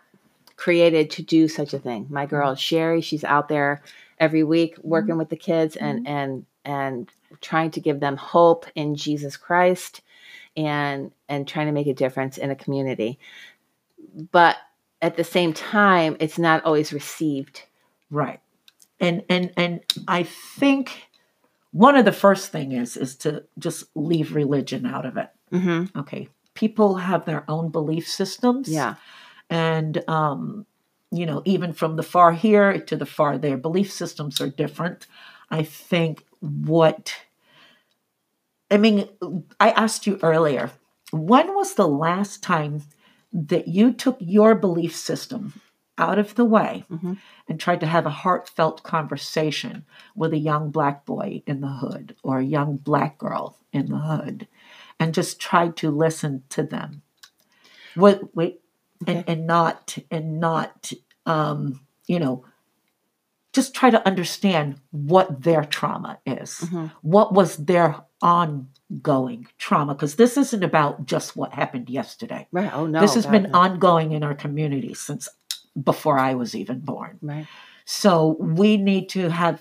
created 0.56 1.10
to 1.12 1.22
do 1.22 1.48
such 1.48 1.72
a 1.72 1.78
thing. 1.78 2.06
My 2.10 2.26
girl 2.26 2.54
Sherry, 2.54 3.00
she's 3.00 3.24
out 3.24 3.48
there 3.48 3.82
every 4.18 4.42
week 4.42 4.76
working 4.82 5.16
with 5.16 5.28
the 5.28 5.36
kids 5.36 5.76
and 5.76 6.06
and 6.06 6.46
and 6.64 7.10
trying 7.40 7.70
to 7.72 7.80
give 7.80 8.00
them 8.00 8.16
hope 8.16 8.66
in 8.74 8.94
Jesus 8.96 9.36
Christ 9.36 10.00
and 10.58 11.12
and 11.28 11.46
trying 11.46 11.66
to 11.66 11.72
make 11.72 11.86
a 11.86 11.94
difference 11.94 12.36
in 12.36 12.50
a 12.50 12.56
community. 12.56 13.18
But 14.32 14.56
at 15.00 15.16
the 15.16 15.24
same 15.24 15.52
time, 15.52 16.16
it's 16.20 16.38
not 16.38 16.64
always 16.64 16.92
received. 16.92 17.62
Right. 18.10 18.40
And 19.00 19.22
and 19.28 19.52
and 19.56 19.80
I 20.08 20.24
think 20.24 21.08
one 21.70 21.96
of 21.96 22.04
the 22.04 22.12
first 22.12 22.50
thing 22.50 22.72
is 22.72 22.96
is 22.96 23.14
to 23.16 23.44
just 23.58 23.84
leave 23.94 24.34
religion 24.34 24.84
out 24.86 25.06
of 25.06 25.16
it. 25.16 25.30
Mm-hmm. 25.52 25.98
Okay. 25.98 26.28
People 26.54 26.96
have 26.96 27.24
their 27.24 27.44
own 27.48 27.70
belief 27.70 28.08
systems. 28.08 28.68
Yeah. 28.68 28.96
And 29.48 30.02
um, 30.08 30.66
you 31.10 31.24
know, 31.24 31.42
even 31.44 31.72
from 31.72 31.96
the 31.96 32.02
far 32.02 32.32
here 32.32 32.80
to 32.80 32.96
the 32.96 33.06
far 33.06 33.38
there, 33.38 33.56
belief 33.56 33.92
systems 33.92 34.40
are 34.40 34.48
different. 34.48 35.06
I 35.50 35.62
think 35.62 36.24
what 36.40 37.14
I 38.70 38.76
mean, 38.76 39.08
I 39.58 39.70
asked 39.70 40.06
you 40.06 40.18
earlier, 40.22 40.70
when 41.10 41.54
was 41.54 41.74
the 41.74 41.88
last 41.88 42.42
time 42.42 42.82
that 43.32 43.68
you 43.68 43.92
took 43.92 44.16
your 44.20 44.54
belief 44.54 44.94
system 44.94 45.60
out 45.96 46.18
of 46.18 46.34
the 46.36 46.44
way 46.44 46.84
Mhm. 46.90 47.18
and 47.48 47.58
tried 47.58 47.80
to 47.80 47.86
have 47.86 48.06
a 48.06 48.10
heartfelt 48.10 48.82
conversation 48.82 49.84
with 50.14 50.32
a 50.32 50.38
young 50.38 50.70
black 50.70 51.04
boy 51.04 51.42
in 51.46 51.60
the 51.60 51.68
hood 51.68 52.14
or 52.22 52.38
a 52.38 52.44
young 52.44 52.76
black 52.76 53.18
girl 53.18 53.56
in 53.72 53.86
the 53.86 53.98
hood 53.98 54.46
and 55.00 55.14
just 55.14 55.40
tried 55.40 55.76
to 55.78 55.90
listen 55.90 56.44
to 56.50 56.62
them? 56.62 57.02
What 57.94 58.34
wait 58.36 58.60
and, 59.06 59.24
and 59.26 59.46
not 59.46 59.98
and 60.10 60.40
not 60.40 60.92
um, 61.26 61.80
you 62.06 62.18
know 62.18 62.44
just 63.58 63.74
try 63.80 63.90
to 63.96 64.00
understand 64.10 64.66
what 65.12 65.26
their 65.46 65.62
trauma 65.76 66.12
is 66.38 66.50
Mhm. 66.66 66.86
what 67.14 67.28
was 67.38 67.50
their 67.70 67.88
ongoing 68.36 69.40
trauma 69.64 69.92
because 69.94 70.14
this 70.22 70.34
isn't 70.44 70.64
about 70.70 70.92
just 71.14 71.28
what 71.38 71.50
happened 71.62 71.86
yesterday 72.00 72.42
Right. 72.58 72.72
Oh 72.78 72.86
no. 72.86 73.00
this 73.04 73.14
has 73.18 73.26
been 73.34 73.46
no. 73.50 73.58
ongoing 73.64 74.08
in 74.16 74.22
our 74.28 74.34
community 74.44 74.92
since 75.06 75.24
before 75.90 76.18
i 76.30 76.32
was 76.40 76.50
even 76.62 76.78
born 76.92 77.14
right. 77.32 77.46
so 77.84 78.36
we 78.58 78.70
need 78.90 79.04
to 79.16 79.22
have 79.42 79.56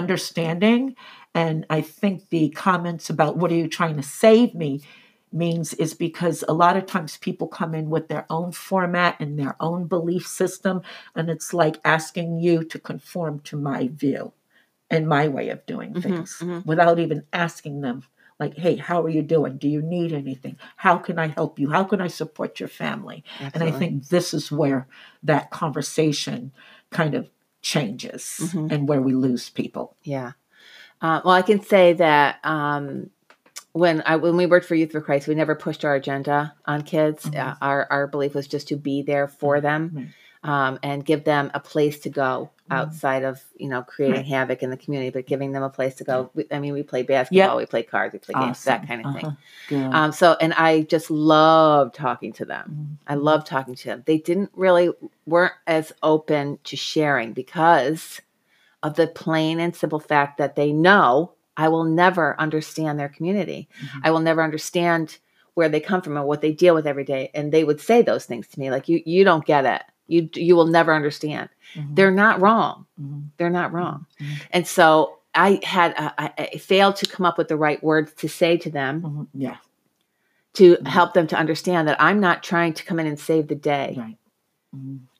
understanding 0.00 0.94
and 1.34 1.66
i 1.70 1.80
think 1.80 2.28
the 2.30 2.44
comments 2.50 3.10
about 3.10 3.36
what 3.36 3.50
are 3.52 3.56
you 3.62 3.68
trying 3.68 3.96
to 3.96 4.02
save 4.24 4.54
me 4.54 4.80
means 5.32 5.74
is 5.74 5.94
because 5.94 6.44
a 6.48 6.52
lot 6.52 6.76
of 6.76 6.86
times 6.86 7.16
people 7.16 7.46
come 7.46 7.74
in 7.74 7.88
with 7.90 8.08
their 8.08 8.26
own 8.30 8.52
format 8.52 9.16
and 9.20 9.38
their 9.38 9.56
own 9.60 9.86
belief 9.86 10.26
system 10.26 10.82
and 11.14 11.30
it's 11.30 11.54
like 11.54 11.80
asking 11.84 12.40
you 12.40 12.64
to 12.64 12.78
conform 12.78 13.38
to 13.40 13.56
my 13.56 13.88
view 13.88 14.32
and 14.90 15.08
my 15.08 15.28
way 15.28 15.48
of 15.48 15.64
doing 15.66 15.94
Mhm, 15.94 16.02
things 16.02 16.38
mhm. 16.40 16.66
without 16.66 16.98
even 16.98 17.24
asking 17.32 17.80
them 17.80 18.02
like 18.40 18.56
hey 18.56 18.76
how 18.76 19.02
are 19.02 19.08
you 19.08 19.22
doing 19.22 19.56
do 19.56 19.68
you 19.68 19.82
need 19.82 20.12
anything 20.12 20.56
how 20.76 20.96
can 20.96 21.18
i 21.18 21.28
help 21.28 21.58
you 21.58 21.70
how 21.70 21.84
can 21.84 22.00
i 22.00 22.08
support 22.08 22.58
your 22.58 22.68
family 22.68 23.22
and 23.54 23.62
I 23.62 23.70
think 23.70 24.08
this 24.08 24.34
is 24.34 24.50
where 24.50 24.88
that 25.22 25.50
conversation 25.50 26.52
kind 26.90 27.14
of 27.14 27.30
changes 27.62 28.40
Mhm. 28.54 28.72
and 28.72 28.88
where 28.88 29.02
we 29.02 29.12
lose 29.12 29.50
people. 29.50 29.96
Yeah. 30.02 30.32
Uh, 31.02 31.20
well, 31.24 31.34
I 31.34 31.42
can 31.42 31.62
say 31.62 31.92
that 31.94 32.38
um, 32.44 33.10
when 33.72 34.02
I 34.06 34.16
when 34.16 34.36
we 34.36 34.46
worked 34.46 34.66
for 34.66 34.74
Youth 34.74 34.92
for 34.92 35.00
Christ, 35.00 35.28
we 35.28 35.34
never 35.34 35.54
pushed 35.54 35.84
our 35.84 35.94
agenda 35.94 36.54
on 36.66 36.82
kids. 36.82 37.24
Mhm. 37.26 37.38
Uh, 37.38 37.54
our 37.62 37.86
our 37.90 38.06
belief 38.06 38.34
was 38.34 38.46
just 38.48 38.68
to 38.68 38.76
be 38.76 39.02
there 39.02 39.28
for 39.28 39.60
them 39.60 39.92
Right. 39.94 40.08
um, 40.42 40.78
and 40.82 41.04
give 41.04 41.24
them 41.24 41.50
a 41.54 41.60
place 41.60 42.00
to 42.00 42.08
go 42.10 42.50
Mhm. 42.70 42.74
outside 42.76 43.22
of 43.24 43.44
you 43.56 43.68
know 43.68 43.82
creating 43.82 44.24
havoc 44.24 44.62
in 44.62 44.70
the 44.70 44.76
community, 44.76 45.10
but 45.10 45.26
giving 45.26 45.52
them 45.52 45.62
a 45.62 45.68
place 45.70 45.94
to 45.96 46.04
go. 46.04 46.30
We, 46.34 46.46
I 46.50 46.58
mean, 46.58 46.72
we 46.72 46.82
play 46.82 47.02
basketball, 47.02 47.56
we 47.58 47.66
play 47.66 47.82
cards, 47.82 48.12
we 48.12 48.18
play 48.18 48.34
games, 48.34 48.64
that 48.64 48.86
kind 48.88 49.06
of 49.06 49.12
thing. 49.14 49.26
Uh-huh. 49.26 49.36
Good. 49.68 49.94
Um, 49.94 50.12
so, 50.12 50.36
and 50.40 50.52
I 50.54 50.82
just 50.82 51.10
love 51.10 51.92
talking 51.92 52.32
to 52.34 52.44
them. 52.44 52.96
Mhm. 53.06 53.12
I 53.12 53.14
love 53.14 53.44
talking 53.44 53.74
to 53.74 53.84
them. 53.86 54.02
They 54.06 54.18
didn't 54.18 54.50
really 54.54 54.90
weren't 55.26 55.54
as 55.66 55.92
open 56.02 56.58
to 56.64 56.76
sharing 56.76 57.32
because 57.32 58.20
of 58.82 58.94
the 58.94 59.06
plain 59.06 59.60
and 59.60 59.76
simple 59.76 60.00
fact 60.00 60.38
that 60.38 60.56
they 60.56 60.72
know 60.72 61.32
I 61.60 61.68
will 61.68 61.84
never 61.84 62.34
understand 62.40 62.98
their 62.98 63.08
community. 63.10 63.68
Mhm. 63.82 64.00
I 64.04 64.10
will 64.10 64.20
never 64.20 64.42
understand 64.42 65.18
where 65.54 65.68
they 65.68 65.80
come 65.80 66.00
from 66.00 66.16
and 66.16 66.26
what 66.26 66.40
they 66.40 66.52
deal 66.52 66.74
with 66.74 66.86
every 66.86 67.04
day. 67.04 67.30
And 67.34 67.52
they 67.52 67.64
would 67.64 67.80
say 67.80 68.00
those 68.02 68.24
things 68.24 68.46
to 68.48 68.60
me, 68.60 68.70
like 68.70 68.88
you 68.88 69.02
you 69.04 69.24
don't 69.24 69.44
get 69.44 69.64
it. 69.66 69.82
You 70.06 70.28
you 70.34 70.56
will 70.56 70.66
never 70.66 70.94
understand. 70.94 71.50
Mhm. 71.74 71.94
They're 71.96 72.10
not 72.24 72.40
wrong. 72.40 72.86
Mhm. 73.00 73.24
They're 73.36 73.50
not 73.60 73.72
wrong. 73.72 74.06
Mhm. 74.18 74.26
And 74.52 74.66
so 74.66 75.18
I 75.34 75.60
had 75.62 75.94
uh, 75.98 76.10
I, 76.18 76.56
failed 76.58 76.96
to 76.96 77.06
come 77.06 77.26
up 77.26 77.36
with 77.38 77.48
the 77.48 77.56
right 77.56 77.82
words 77.84 78.12
to 78.14 78.28
say 78.28 78.56
to 78.56 78.70
them 78.70 79.02
Mhm. 79.02 79.26
Yeah. 79.34 79.56
to 80.54 80.76
help 80.86 81.12
them 81.14 81.26
to 81.28 81.36
understand 81.36 81.86
that 81.88 82.00
I'm 82.00 82.20
not 82.20 82.42
trying 82.42 82.72
to 82.74 82.84
come 82.84 82.98
in 82.98 83.06
and 83.06 83.18
save 83.20 83.46
the 83.48 83.54
day. 83.54 83.94
Right. 83.98 84.16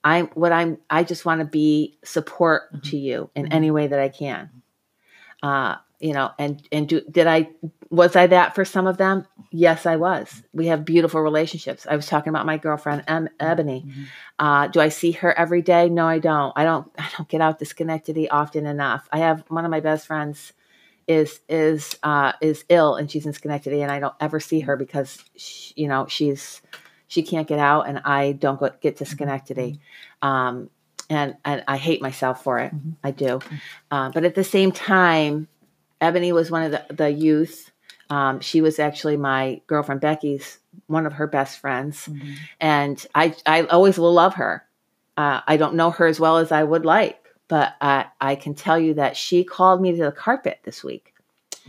I 0.03 0.21
what 0.33 0.51
I'm 0.51 0.77
I 0.89 1.03
just 1.03 1.23
want 1.25 1.39
to 1.39 1.45
be 1.45 1.97
support 2.03 2.83
to 2.89 2.97
you 2.97 3.29
in 3.35 3.51
any 3.53 3.69
way 3.69 3.87
that 3.87 3.99
I 3.99 4.09
can. 4.09 4.49
Uh, 5.43 5.75
you 6.01 6.13
know, 6.13 6.31
and 6.39 6.67
and 6.71 6.87
do 6.89 7.01
did 7.09 7.27
I 7.27 7.49
was 7.89 8.15
I 8.15 8.27
that 8.27 8.55
for 8.55 8.65
some 8.65 8.87
of 8.87 8.97
them? 8.97 9.25
Yes, 9.51 9.85
I 9.85 9.97
was. 9.97 10.43
We 10.53 10.67
have 10.67 10.85
beautiful 10.85 11.21
relationships. 11.21 11.85
I 11.89 11.95
was 11.95 12.07
talking 12.07 12.29
about 12.29 12.45
my 12.45 12.57
girlfriend 12.57 13.03
em, 13.07 13.29
Ebony. 13.39 13.85
Mhm. 13.87 14.05
Uh, 14.39 14.67
do 14.67 14.79
I 14.79 14.89
see 14.89 15.11
her 15.11 15.37
every 15.37 15.61
day? 15.61 15.89
No, 15.89 16.07
I 16.07 16.19
don't. 16.19 16.53
I 16.55 16.63
don't. 16.63 16.89
I 16.97 17.09
don't 17.17 17.29
get 17.29 17.41
out 17.41 17.59
to 17.59 17.65
Schenectady 17.65 18.29
often 18.29 18.65
enough. 18.65 19.07
I 19.11 19.19
have 19.19 19.43
one 19.49 19.65
of 19.65 19.71
my 19.71 19.79
best 19.81 20.07
friends 20.07 20.53
is 21.07 21.41
is 21.49 21.97
uh, 22.03 22.31
is 22.41 22.63
ill 22.69 22.95
and 22.95 23.11
she's 23.11 23.25
in 23.25 23.33
Schenectady, 23.33 23.81
and 23.81 23.91
I 23.91 23.99
don't 23.99 24.15
ever 24.19 24.39
see 24.39 24.61
her 24.61 24.77
because 24.77 25.23
she, 25.35 25.73
you 25.75 25.87
know 25.87 26.07
she's 26.07 26.61
she 27.07 27.23
can't 27.23 27.47
get 27.47 27.59
out, 27.59 27.87
and 27.89 27.99
I 28.05 28.31
don't 28.31 28.59
go, 28.59 28.69
get 28.81 28.97
to 28.97 29.05
Schenectady. 29.05 29.79
Um, 30.21 30.69
and 31.09 31.35
and 31.43 31.63
I 31.67 31.75
hate 31.77 32.01
myself 32.01 32.41
for 32.43 32.59
it. 32.59 32.73
Mhm. 32.73 32.95
I 33.03 33.11
do. 33.11 33.39
Uh, 33.91 34.09
but 34.11 34.23
at 34.23 34.35
the 34.35 34.45
same 34.45 34.71
time, 34.71 35.49
Ebony 36.01 36.31
was 36.31 36.51
one 36.51 36.63
of 36.63 36.71
the, 36.71 36.93
the 36.93 37.09
youth. 37.11 37.71
Um, 38.09 38.41
she 38.41 38.59
was 38.61 38.79
actually 38.79 39.15
my 39.15 39.61
girlfriend 39.67 40.01
Becky's 40.01 40.57
one 40.87 41.05
of 41.05 41.13
her 41.13 41.27
best 41.27 41.59
friends, 41.59 42.07
Mhm. 42.09 42.35
and 42.59 43.05
I 43.15 43.35
I 43.45 43.63
always 43.63 43.97
will 43.97 44.11
love 44.13 44.33
her. 44.35 44.65
Uh, 45.15 45.41
I 45.47 45.55
don't 45.57 45.75
know 45.75 45.91
her 45.91 46.07
as 46.07 46.19
well 46.19 46.37
as 46.37 46.51
I 46.51 46.63
would 46.63 46.83
like, 46.85 47.23
but 47.47 47.75
I 47.79 48.05
I 48.19 48.35
can 48.35 48.53
tell 48.53 48.77
you 48.79 48.95
that 48.95 49.15
she 49.15 49.43
called 49.45 49.81
me 49.81 49.91
to 49.95 50.03
the 50.05 50.11
carpet 50.11 50.59
this 50.63 50.83
week, 50.83 51.13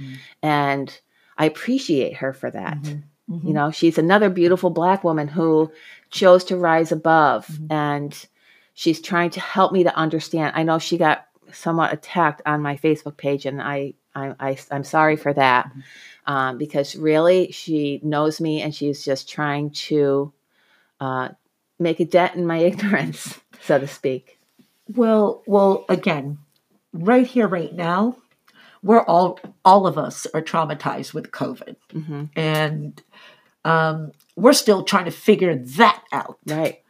Mm. 0.01 0.16
and 0.42 1.01
I 1.38 1.45
appreciate 1.45 2.16
her 2.16 2.33
for 2.33 2.51
that. 2.51 2.79
Mhm. 2.83 3.03
Mhm. 3.31 3.45
You 3.45 3.53
know, 3.53 3.71
she's 3.71 3.99
another 3.99 4.29
beautiful 4.31 4.71
black 4.71 5.05
woman 5.05 5.29
who 5.29 5.71
chose 6.11 6.45
to 6.45 6.57
rise 6.57 6.90
above 6.92 7.47
Mhm. 7.47 7.66
and 7.71 8.27
she's 8.75 9.01
trying 9.01 9.31
to 9.31 9.40
help 9.40 9.73
me 9.73 9.85
to 9.85 9.95
understand. 9.97 10.53
I 10.57 10.62
know 10.64 10.79
she 10.79 10.99
got 10.99 11.27
somewhat 11.53 11.92
attacked 11.92 12.42
on 12.47 12.62
my 12.62 12.77
Facebook 12.77 13.16
page 13.16 13.47
and 13.47 13.61
I, 13.62 13.95
I, 14.14 14.35
I 14.38 14.59
am 14.70 14.85
sorry 14.85 15.16
for 15.16 15.33
that. 15.33 15.66
Mhm. 15.66 15.83
Um, 16.25 16.59
because 16.59 16.94
really 16.94 17.51
she 17.51 17.98
knows 18.05 18.40
me 18.40 18.62
and 18.62 18.72
she's 18.72 19.05
just 19.05 19.29
trying 19.29 19.70
to 19.70 20.33
uh, 21.01 21.31
make 21.81 21.98
a 21.98 22.05
dent 22.05 22.37
in 22.37 22.46
my 22.46 22.59
ignorance, 22.70 23.40
so 23.62 23.79
to 23.81 23.88
speak. 23.88 24.38
Well, 24.94 25.42
well, 25.46 25.85
again, 25.88 26.38
right 26.92 27.27
here, 27.27 27.48
right 27.48 27.75
now, 27.75 28.16
we're 28.85 29.03
all, 29.03 29.40
all 29.64 29.87
of 29.88 29.98
us 29.98 30.27
are 30.33 30.42
traumatized 30.42 31.12
with 31.12 31.33
COVID, 31.33 31.77
hmm 31.92 32.25
and 32.37 33.03
um, 33.64 34.12
we're 34.37 34.53
still 34.53 34.83
trying 34.85 35.05
to 35.07 35.11
figure 35.11 35.57
that 35.57 36.03
out. 36.12 36.38
Right. 36.46 36.83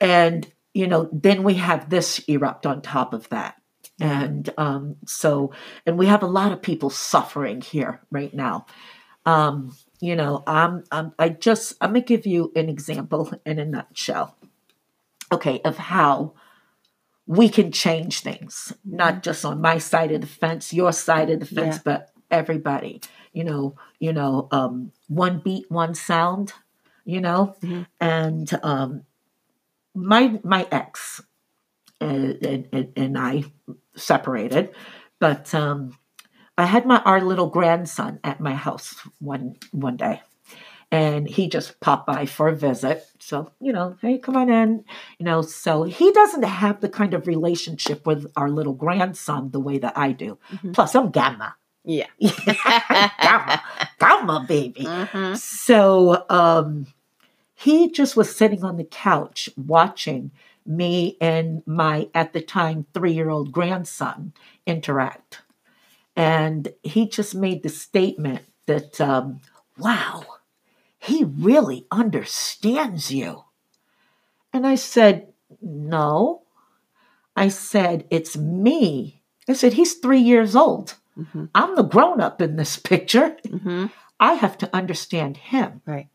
And 0.00 0.46
you 0.74 0.86
know, 0.86 1.08
then 1.12 1.42
we 1.42 1.54
have 1.54 1.90
this 1.90 2.18
erupt 2.28 2.66
on 2.66 2.80
top 2.82 3.12
of 3.12 3.28
that, 3.28 3.56
and 4.02 4.50
um, 4.58 4.96
so, 5.06 5.52
and 5.86 5.98
we 5.98 6.06
have 6.06 6.22
a 6.22 6.26
lot 6.26 6.52
of 6.52 6.60
people 6.62 6.90
suffering 6.90 7.60
here 7.60 8.00
right 8.10 8.32
now. 8.34 8.66
Um, 9.24 9.76
you 10.00 10.16
know, 10.16 10.42
I'm, 10.46 10.84
I'm, 10.90 11.12
I 11.18 11.28
just, 11.30 11.74
I'm 11.80 11.90
gonna 11.90 12.00
give 12.02 12.26
you 12.26 12.52
an 12.56 12.68
example 12.68 13.32
in 13.46 13.58
a 13.58 13.64
nutshell, 13.64 14.36
okay, 15.30 15.60
of 15.64 15.76
how 15.78 16.34
we 17.26 17.48
can 17.48 17.70
change 17.70 18.20
things, 18.20 18.72
not 18.84 19.22
just 19.22 19.44
on 19.44 19.60
my 19.60 19.78
side 19.78 20.10
of 20.12 20.20
the 20.20 20.26
fence, 20.26 20.72
your 20.72 20.92
side 20.92 21.30
of 21.30 21.40
the 21.40 21.46
fence, 21.46 21.76
Yeah. 21.76 21.82
but 21.84 22.10
everybody. 22.30 23.00
You 23.32 23.44
know, 23.44 23.76
you 24.00 24.12
know, 24.12 24.48
um, 24.50 24.92
one 25.08 25.38
beat, 25.38 25.70
one 25.70 25.94
sound. 25.94 26.52
You 27.04 27.20
know, 27.20 27.56
Mhm. 27.62 27.86
and 28.00 28.60
um, 28.62 29.02
my 29.94 30.38
my 30.44 30.66
ex 30.70 31.20
and, 32.02 32.68
and, 32.72 32.92
and 32.96 33.18
I 33.18 33.44
separated, 33.94 34.74
but 35.18 35.54
um, 35.54 35.96
I 36.58 36.66
had 36.66 36.86
my 36.86 36.98
our 37.04 37.20
little 37.20 37.48
grandson 37.48 38.18
at 38.24 38.40
my 38.40 38.54
house 38.54 38.94
one 39.20 39.56
one 39.70 39.96
day, 39.96 40.20
and 40.90 41.28
he 41.28 41.48
just 41.48 41.80
popped 41.80 42.06
by 42.06 42.26
for 42.26 42.48
a 42.48 42.56
visit. 42.56 43.04
So 43.18 43.52
you 43.60 43.72
know, 43.72 43.96
hey, 44.02 44.18
come 44.18 44.36
on 44.36 44.50
in. 44.50 44.84
You 45.18 45.24
know, 45.26 45.42
so 45.42 45.84
he 45.84 46.12
doesn't 46.12 46.42
have 46.44 46.80
the 46.80 46.88
kind 46.88 47.14
of 47.14 47.26
relationship 47.26 48.06
with 48.06 48.26
our 48.36 48.50
little 48.50 48.74
grandson 48.74 49.50
the 49.50 49.60
way 49.60 49.78
that 49.78 49.96
I 49.96 50.12
do. 50.12 50.38
Mhm. 50.52 50.74
Plus, 50.74 50.94
I'm 50.94 51.10
gamma, 51.10 51.54
Yeah. 51.84 52.06
gamma, 53.22 53.62
gamma, 53.98 54.44
baby. 54.48 54.84
Mhm. 54.84 55.36
So 55.36 56.24
um, 56.28 56.86
he 57.54 57.90
just 57.90 58.16
was 58.16 58.34
sitting 58.34 58.64
on 58.64 58.76
the 58.76 58.84
couch 58.84 59.48
watching 59.56 60.30
me 60.66 61.16
and 61.20 61.62
my, 61.66 62.08
at 62.14 62.32
the 62.32 62.40
time, 62.40 62.86
three 62.94 63.12
year 63.12 63.30
old 63.30 63.52
grandson 63.52 64.32
interact. 64.66 65.42
And 66.14 66.72
he 66.82 67.08
just 67.08 67.34
made 67.34 67.62
the 67.62 67.68
statement 67.68 68.42
that, 68.66 69.00
um, 69.00 69.40
wow, 69.78 70.24
he 70.98 71.24
really 71.24 71.86
understands 71.90 73.10
you. 73.10 73.44
And 74.52 74.66
I 74.66 74.74
said, 74.74 75.32
no. 75.60 76.42
I 77.34 77.48
said, 77.48 78.06
it's 78.10 78.36
me. 78.36 79.22
I 79.48 79.54
said, 79.54 79.72
he's 79.72 79.94
three 79.94 80.20
years 80.20 80.54
old. 80.54 80.96
Mhm. 81.18 81.48
I'm 81.54 81.74
the 81.76 81.82
grown 81.82 82.20
up 82.20 82.40
in 82.40 82.56
this 82.56 82.76
picture. 82.76 83.36
Mhm. 83.46 83.90
I 84.20 84.34
have 84.34 84.56
to 84.58 84.76
understand 84.76 85.36
him. 85.36 85.80
Right. 85.86 86.08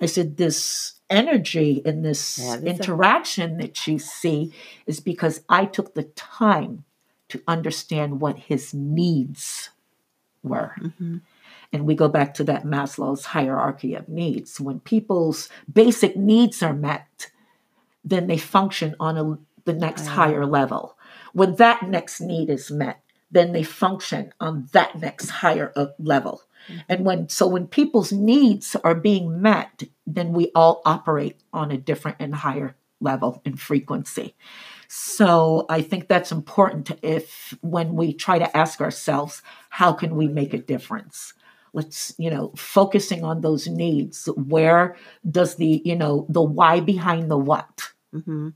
I 0.00 0.06
said, 0.06 0.36
this 0.36 0.99
energy 1.10 1.82
in 1.84 2.02
this 2.02 2.38
Yeah, 2.38 2.56
interaction 2.60 3.58
that 3.58 3.86
you 3.86 3.98
see 3.98 4.52
is 4.86 5.00
because 5.00 5.42
I 5.48 5.64
took 5.66 5.94
the 5.94 6.04
time 6.04 6.84
to 7.28 7.42
understand 7.46 8.20
what 8.20 8.38
his 8.38 8.72
needs 8.72 9.70
were. 10.42 10.74
Mhm. 10.80 11.20
And 11.72 11.86
we 11.86 11.94
go 11.94 12.08
back 12.08 12.34
to 12.34 12.44
that 12.44 12.64
Maslow's 12.64 13.26
hierarchy 13.26 13.94
of 13.94 14.08
needs. 14.08 14.60
When 14.60 14.80
people's 14.80 15.48
basic 15.72 16.16
needs 16.16 16.62
are 16.62 16.74
met, 16.74 17.30
then 18.04 18.26
they 18.26 18.38
function 18.38 18.96
on 18.98 19.18
a, 19.18 19.38
the 19.64 19.74
next 19.74 20.06
Ah. 20.08 20.10
higher 20.12 20.46
level. 20.46 20.96
When 21.32 21.56
that 21.56 21.88
next 21.88 22.20
need 22.20 22.50
is 22.50 22.70
met, 22.70 23.00
then 23.30 23.52
they 23.52 23.62
function 23.62 24.32
on 24.40 24.68
that 24.72 24.98
next 24.98 25.28
higher 25.30 25.72
level. 25.98 26.42
And 26.88 27.04
when 27.04 27.28
so 27.28 27.46
when 27.46 27.66
people's 27.66 28.12
needs 28.12 28.76
are 28.84 28.94
being 28.94 29.40
met, 29.42 29.82
then 30.06 30.32
we 30.32 30.50
all 30.54 30.82
operate 30.84 31.40
on 31.52 31.70
a 31.70 31.78
different 31.78 32.18
and 32.20 32.34
higher 32.34 32.76
level 33.00 33.40
and 33.44 33.58
frequency. 33.58 34.34
So 34.88 35.66
I 35.68 35.82
think 35.82 36.08
that's 36.08 36.32
important 36.32 36.90
if 37.02 37.56
when 37.60 37.94
we 37.94 38.12
try 38.12 38.38
to 38.38 38.56
ask 38.56 38.80
ourselves, 38.80 39.42
how 39.70 39.92
can 39.92 40.16
we 40.16 40.28
make 40.28 40.52
a 40.52 40.58
difference? 40.58 41.32
Let's, 41.72 42.12
you 42.18 42.30
know, 42.30 42.52
focusing 42.56 43.24
on 43.24 43.40
those 43.40 43.68
needs. 43.68 44.26
Where 44.36 44.96
does 45.28 45.54
the, 45.56 45.80
you 45.84 45.94
know, 45.94 46.26
the 46.28 46.42
why 46.42 46.80
behind 46.80 47.30
the 47.30 47.38
what? 47.38 47.92
Mhm. 48.12 48.54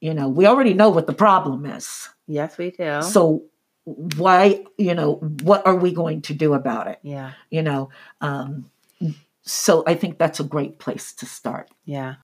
You 0.00 0.12
know, 0.14 0.28
we 0.28 0.46
already 0.46 0.74
know 0.74 0.90
what 0.90 1.06
the 1.06 1.14
problem 1.14 1.64
is. 1.64 2.10
Yes, 2.26 2.58
we 2.58 2.70
do. 2.70 3.00
So 3.02 3.44
why, 3.86 4.64
you 4.76 4.94
know, 4.94 5.14
what 5.42 5.66
are 5.66 5.76
we 5.76 5.92
going 5.92 6.20
to 6.22 6.34
do 6.34 6.54
about 6.54 6.88
it? 6.88 6.98
yeah. 7.02 7.32
You 7.50 7.62
know, 7.62 7.90
um, 8.20 8.70
so 9.42 9.84
I 9.86 9.94
think 9.94 10.18
that's 10.18 10.40
a 10.40 10.44
great 10.44 10.78
place 10.78 11.12
to 11.14 11.26
start. 11.26 11.70
Yeah. 11.84 12.16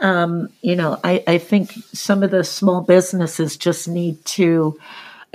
Um, 0.00 0.48
you 0.62 0.76
know, 0.76 0.98
I, 1.04 1.22
I 1.26 1.38
think 1.38 1.72
some 1.92 2.22
of 2.22 2.30
the 2.30 2.42
small 2.42 2.80
businesses 2.80 3.56
just 3.56 3.86
need 3.86 4.24
to 4.26 4.78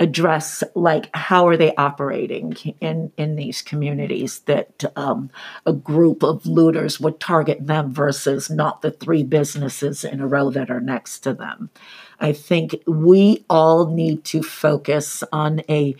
address 0.00 0.64
like 0.74 1.08
how 1.14 1.46
are 1.46 1.56
they 1.56 1.72
operating 1.76 2.52
in 2.80 3.12
in 3.16 3.36
these 3.36 3.62
communities 3.62 4.40
that 4.40 4.84
um, 4.96 5.30
a 5.66 5.72
group 5.72 6.24
of 6.24 6.44
looters 6.46 6.98
would 6.98 7.20
target 7.20 7.64
them 7.64 7.94
versus 7.94 8.50
not 8.50 8.82
the 8.82 8.90
three 8.90 9.22
businesses 9.22 10.02
in 10.04 10.20
a 10.20 10.26
row 10.26 10.50
that 10.50 10.68
are 10.68 10.80
next 10.80 11.20
to 11.20 11.32
them 11.32 11.70
i 12.20 12.32
think 12.32 12.76
we 12.86 13.44
all 13.48 13.86
need 13.86 14.24
to 14.24 14.42
focus 14.42 15.22
on 15.32 15.60
a 15.68 15.94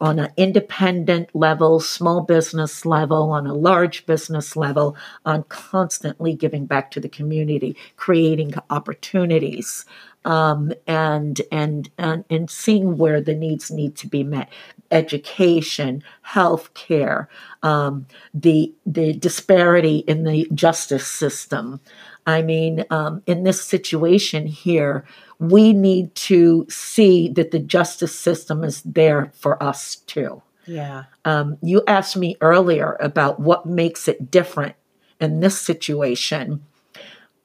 on 0.00 0.18
an 0.18 0.30
independent 0.36 1.34
level 1.34 1.80
small 1.80 2.20
business 2.20 2.84
level 2.84 3.30
on 3.30 3.46
a 3.46 3.54
large 3.54 4.04
business 4.06 4.56
level 4.56 4.96
on 5.24 5.44
constantly 5.44 6.34
giving 6.34 6.66
back 6.66 6.90
to 6.90 7.00
the 7.00 7.08
community 7.08 7.76
creating 7.96 8.52
opportunities 8.70 9.84
um, 10.24 10.72
and, 10.86 11.40
and 11.52 11.90
and 11.98 12.24
and 12.30 12.50
seeing 12.50 12.96
where 12.96 13.20
the 13.20 13.34
needs 13.34 13.70
need 13.70 13.94
to 13.96 14.06
be 14.06 14.24
met. 14.24 14.50
Education 14.90 16.02
health 16.22 16.72
care 16.74 17.28
um, 17.62 18.06
the 18.32 18.74
the 18.86 19.12
disparity 19.12 19.98
in 19.98 20.24
the 20.24 20.48
justice 20.54 21.06
system. 21.06 21.80
I 22.26 22.42
mean 22.42 22.84
um, 22.90 23.22
in 23.26 23.42
this 23.42 23.62
situation 23.62 24.46
here 24.46 25.04
we 25.38 25.72
need 25.72 26.14
to 26.14 26.66
see 26.68 27.28
that 27.28 27.50
the 27.50 27.58
justice 27.58 28.18
system 28.18 28.62
is 28.64 28.82
there 28.82 29.30
for 29.34 29.60
us 29.62 29.96
too 30.06 30.42
Yeah. 30.66 31.04
um, 31.24 31.58
you 31.62 31.82
asked 31.86 32.16
me 32.16 32.36
earlier 32.40 32.96
about 33.00 33.40
what 33.40 33.66
makes 33.66 34.08
it 34.08 34.30
different 34.30 34.74
in 35.20 35.40
this 35.40 35.60
situation 35.60 36.62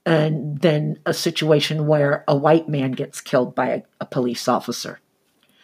and 0.06 0.60
than 0.62 0.98
a 1.06 1.14
situation 1.14 1.86
where 1.86 2.24
a 2.28 2.36
white 2.36 2.68
man 2.68 2.92
gets 2.94 3.22
killed 3.22 3.54
by 3.54 3.68
a, 3.68 3.82
a 4.02 4.06
police 4.06 4.48
officer. 4.48 5.00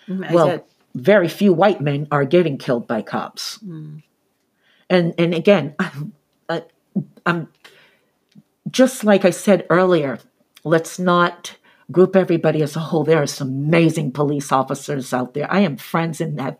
Mhm, 0.07 0.31
Well, 0.31 0.67
very 0.93 1.27
few 1.27 1.51
white 1.53 1.81
men 1.81 2.07
are 2.11 2.25
getting 2.25 2.57
killed 2.57 2.87
by 2.87 3.01
cops. 3.01 3.57
Mm. 3.65 4.03
And 4.89 5.13
and 5.17 5.33
again, 5.33 5.73
I'm, 5.79 6.13
uh, 6.47 6.61
I'm 7.25 7.47
just 8.69 9.03
like 9.03 9.25
I 9.25 9.31
said 9.31 9.65
earlier. 9.69 10.19
Let's 10.63 10.99
not 10.99 11.55
group 11.91 12.15
everybody 12.15 12.61
as 12.61 12.75
a 12.75 12.79
whole. 12.79 13.03
There 13.03 13.21
are 13.21 13.27
some 13.27 13.49
amazing 13.49 14.11
police 14.11 14.51
officers 14.51 15.13
out 15.13 15.33
there. 15.33 15.51
I 15.51 15.59
am 15.59 15.77
friends 15.77 16.19
and 16.19 16.39
have 16.39 16.57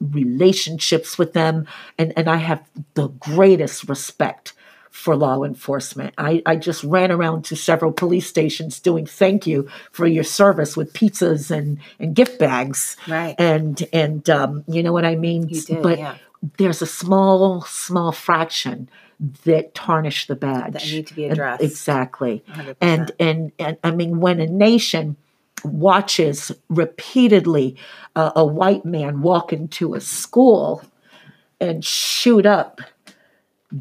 relationships 0.00 1.18
with 1.18 1.32
them, 1.32 1.66
and, 1.98 2.12
and 2.16 2.28
I 2.28 2.36
have 2.36 2.62
the 2.94 3.08
greatest 3.08 3.88
respect 3.88 4.52
for 4.90 5.14
law 5.14 5.44
enforcement. 5.44 6.14
I, 6.16 6.42
I 6.46 6.56
just 6.56 6.82
ran 6.82 7.12
around 7.12 7.44
to 7.46 7.56
several 7.56 7.92
police 7.92 8.26
stations 8.26 8.80
doing 8.80 9.04
thank 9.04 9.46
you 9.46 9.68
for 9.92 10.06
your 10.06 10.24
service 10.24 10.74
with 10.74 10.94
pizzas 10.94 11.50
and, 11.50 11.78
and 11.98 12.14
gift 12.14 12.38
bags. 12.38 12.96
Right. 13.06 13.34
And 13.38 13.86
and 13.92 14.28
um, 14.30 14.64
you 14.66 14.82
know 14.82 14.94
what 14.94 15.04
I 15.04 15.14
mean? 15.14 15.50
You 15.50 15.60
did, 15.60 15.82
but 15.82 15.98
yeah. 15.98 16.16
there's 16.56 16.80
a 16.80 16.86
small, 16.86 17.60
small 17.62 18.10
fraction 18.10 18.88
that 19.44 19.74
tarnish 19.74 20.26
the 20.26 20.36
badge. 20.36 20.74
That 20.74 20.84
need 20.84 21.06
to 21.08 21.14
be 21.14 21.24
addressed. 21.26 21.62
Exactly. 21.62 22.44
100%. 22.50 22.76
And, 22.80 23.12
and 23.18 23.52
and 23.58 23.76
I 23.82 23.90
mean 23.90 24.20
when 24.20 24.40
a 24.40 24.46
nation 24.46 25.16
watches 25.64 26.52
repeatedly 26.68 27.76
uh, 28.14 28.32
a 28.36 28.44
white 28.44 28.84
man 28.84 29.22
walk 29.22 29.52
into 29.52 29.94
a 29.94 30.00
school 30.00 30.82
and 31.60 31.84
shoot 31.84 32.44
up 32.44 32.80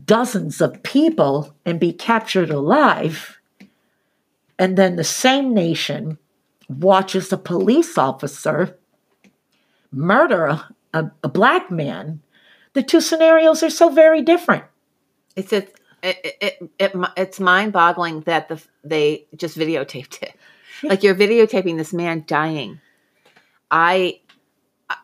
dozens 0.06 0.62
of 0.62 0.82
people 0.84 1.54
and 1.65 1.80
be 1.80 1.93
captured 1.93 2.50
alive 2.50 3.39
and 4.58 4.78
then 4.78 4.95
the 4.95 5.04
same 5.04 5.54
nation 5.54 6.17
watches 6.69 7.32
a 7.32 7.38
police 7.38 7.98
officer 7.98 8.78
murder 9.91 10.45
a, 10.45 10.69
a, 10.93 11.12
a 11.24 11.30
black 11.30 11.69
man 11.69 12.21
the 12.74 12.82
two 12.82 13.02
scenarios 13.02 13.62
are 13.62 13.69
so 13.69 13.89
very 13.89 14.21
different 14.21 14.63
It's 15.36 15.52
it, 15.52 15.76
it, 16.02 16.38
it, 16.41 16.69
it 16.80 16.95
it's 17.17 17.39
mind 17.39 17.74
boggling 17.74 18.21
that 18.21 18.48
the 18.48 18.62
they 18.84 19.26
just 19.36 19.58
videotaped 19.58 20.21
it. 20.24 20.36
Like 20.84 21.04
you're 21.04 21.15
videotaping 21.15 21.78
this 21.78 21.93
man 21.93 22.24
dying. 22.28 22.80
I 23.71 24.19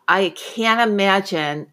I 0.06 0.30
can't 0.36 0.80
imagine 0.80 1.72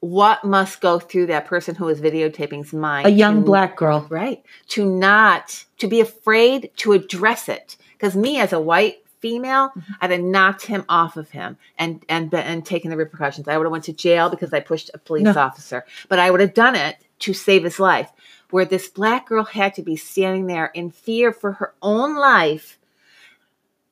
what 0.00 0.44
must 0.44 0.80
go 0.80 0.98
through 0.98 1.26
that 1.26 1.46
person 1.46 1.76
who 1.76 1.88
is 1.88 2.00
videotaping's 2.00 2.72
mind. 2.72 3.06
a 3.06 3.10
young 3.10 3.36
to- 3.36 3.46
black 3.46 3.76
girl 3.76 4.06
right 4.10 4.44
to 4.68 4.84
not 4.84 5.64
to 5.78 5.86
be 5.86 6.00
afraid 6.00 6.70
to 6.76 6.92
address 6.92 7.48
it 7.48 7.76
because 7.92 8.16
me 8.16 8.40
as 8.40 8.52
a 8.52 8.60
white 8.60 9.01
female 9.22 9.70
Mm-hmm. 9.70 9.92
i'd 10.02 10.10
have 10.10 10.20
knocked 10.20 10.66
him 10.66 10.84
off 10.88 11.16
of 11.16 11.30
him 11.30 11.56
and 11.78 12.04
and 12.08 12.34
and 12.34 12.66
taken 12.66 12.90
the 12.90 12.96
repercussions 12.96 13.48
i 13.48 13.56
would 13.56 13.64
have 13.64 13.72
went 13.72 13.84
to 13.84 13.92
jail 13.92 14.28
because 14.28 14.52
i 14.52 14.60
pushed 14.60 14.90
a 14.92 14.98
police 14.98 15.24
No. 15.24 15.32
officer 15.40 15.86
but 16.10 16.18
i 16.18 16.30
would 16.30 16.40
have 16.40 16.52
done 16.54 16.74
it 16.74 16.96
to 17.20 17.32
save 17.32 17.62
his 17.64 17.78
life 17.80 18.10
where 18.50 18.64
this 18.66 18.88
black 18.88 19.26
girl 19.28 19.44
had 19.44 19.72
to 19.76 19.82
be 19.82 19.96
standing 19.96 20.46
there 20.46 20.66
in 20.74 20.90
fear 20.90 21.32
for 21.32 21.52
her 21.52 21.72
own 21.80 22.16
life 22.16 22.78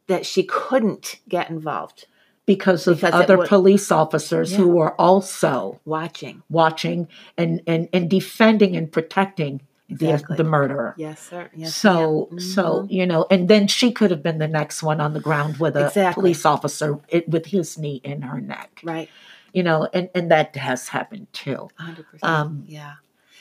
that 0.09 0.27
she 0.27 0.43
couldn't 0.43 1.21
get 1.29 1.49
involved 1.49 2.07
because 2.47 2.87
of 2.89 2.97
Because 3.01 3.15
other 3.15 3.39
would- 3.39 3.49
police 3.49 3.93
officers 3.93 4.57
who 4.57 4.69
were 4.69 5.01
also 5.01 5.81
watching 5.85 6.43
watching 6.51 7.07
and, 7.39 7.63
and, 7.67 7.89
and 7.93 8.11
defending 8.11 8.77
and 8.77 8.91
protecting 8.91 9.61
Exactly. 9.91 10.37
the, 10.37 10.43
the 10.43 10.49
murderer. 10.49 10.95
yes 10.97 11.21
sir 11.29 11.51
yes 11.55 11.75
so 11.75 12.29
ma'am. 12.31 12.41
so 12.41 12.83
Mhm. 12.83 12.91
you 12.91 13.07
know, 13.07 13.27
and 13.31 13.49
then 13.49 13.67
she 13.67 13.93
could 13.93 14.11
have 14.11 14.23
been 14.23 14.39
the 14.39 14.49
next 14.49 14.83
one 14.83 15.01
on 15.01 15.13
the 15.15 15.21
ground 15.21 15.59
with 15.59 15.77
a 15.77 15.87
Exactly. 15.87 16.23
police 16.23 16.45
officer 16.47 17.01
it, 17.09 17.29
with 17.29 17.47
his 17.47 17.77
knee 17.79 18.01
in 18.05 18.23
her 18.23 18.41
neck. 18.41 18.81
right 18.85 19.09
You 19.53 19.63
know, 19.63 19.89
and 19.93 20.09
and 20.15 20.31
that 20.31 20.55
has 20.57 20.89
happened 20.89 21.27
too. 21.33 21.69
hundred 21.77 22.07
percent. 22.09 22.33
Um, 22.33 22.65
yeah, 22.67 22.95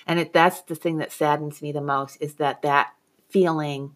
and 0.07 0.19
it, 0.19 0.33
that's 0.33 0.61
the 0.61 0.75
thing 0.75 0.97
that 0.97 1.11
saddens 1.11 1.61
me 1.61 1.71
the 1.71 1.81
most 1.81 2.17
is 2.19 2.35
that 2.35 2.61
that 2.63 2.93
feeling 3.29 3.95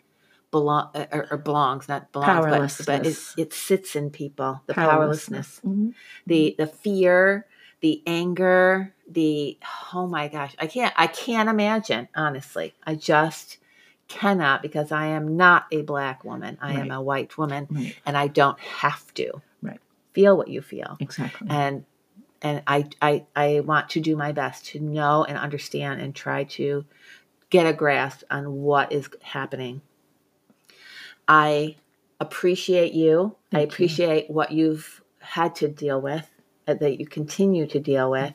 belong 0.52 0.90
uh, 0.94 1.08
or, 1.12 1.28
or 1.32 1.38
belongs 1.38 1.88
not 1.90 2.12
belongs, 2.12 2.46
but, 2.46 2.86
but 2.86 3.08
it, 3.08 3.18
it 3.38 3.54
sits 3.54 3.96
in 3.96 4.12
people. 4.12 4.62
The 4.68 4.76
powerlessness, 4.76 5.60
Mhm. 5.66 5.94
the 6.28 6.54
the 6.58 6.68
fear, 6.68 7.48
the 7.82 8.04
anger, 8.06 8.94
the 9.10 9.58
oh 9.94 10.08
my 10.08 10.28
gosh, 10.28 10.56
I 10.60 10.68
can't 10.68 10.94
I 10.98 11.08
can't 11.08 11.50
imagine 11.50 12.08
honestly. 12.16 12.74
I 12.84 12.96
just 12.96 13.58
cannot 14.08 14.62
because 14.62 14.92
I 14.92 15.08
am 15.08 15.38
not 15.38 15.66
a 15.72 15.82
black 15.82 16.24
woman. 16.24 16.58
I 16.62 16.74
am 16.74 16.92
a 16.92 17.02
white 17.02 17.38
woman, 17.38 17.68
Right. 17.70 17.96
and 18.06 18.18
I 18.18 18.28
don't 18.28 18.60
have 18.60 19.14
to 19.16 19.42
Right. 19.62 19.80
feel 20.14 20.36
what 20.38 20.48
you 20.50 20.62
feel 20.62 20.98
Exactly. 21.00 21.48
and 21.50 21.86
and 22.42 22.62
I, 22.68 22.90
I 23.02 23.26
I 23.36 23.60
want 23.62 23.90
to 23.92 24.02
do 24.02 24.16
my 24.18 24.32
best 24.34 24.66
to 24.68 24.80
know 24.80 25.24
and 25.24 25.38
understand 25.38 26.02
and 26.02 26.14
try 26.14 26.44
to 26.44 26.86
get 27.50 27.66
a 27.66 27.74
grasp 27.74 28.24
on 28.30 28.52
what 28.54 28.92
is 28.92 29.10
happening. 29.22 29.82
I 31.28 31.76
appreciate 32.20 32.94
you. 32.94 33.36
I 33.52 33.58
Thank 33.58 33.64
you. 33.64 33.68
appreciate 33.74 34.30
what 34.30 34.52
you've 34.52 35.02
had 35.20 35.56
to 35.56 35.68
deal 35.68 36.02
with, 36.02 36.30
uh, 36.68 36.74
that 36.76 37.00
you 37.00 37.06
continue 37.06 37.66
to 37.68 37.80
deal 37.80 38.12
with, 38.12 38.34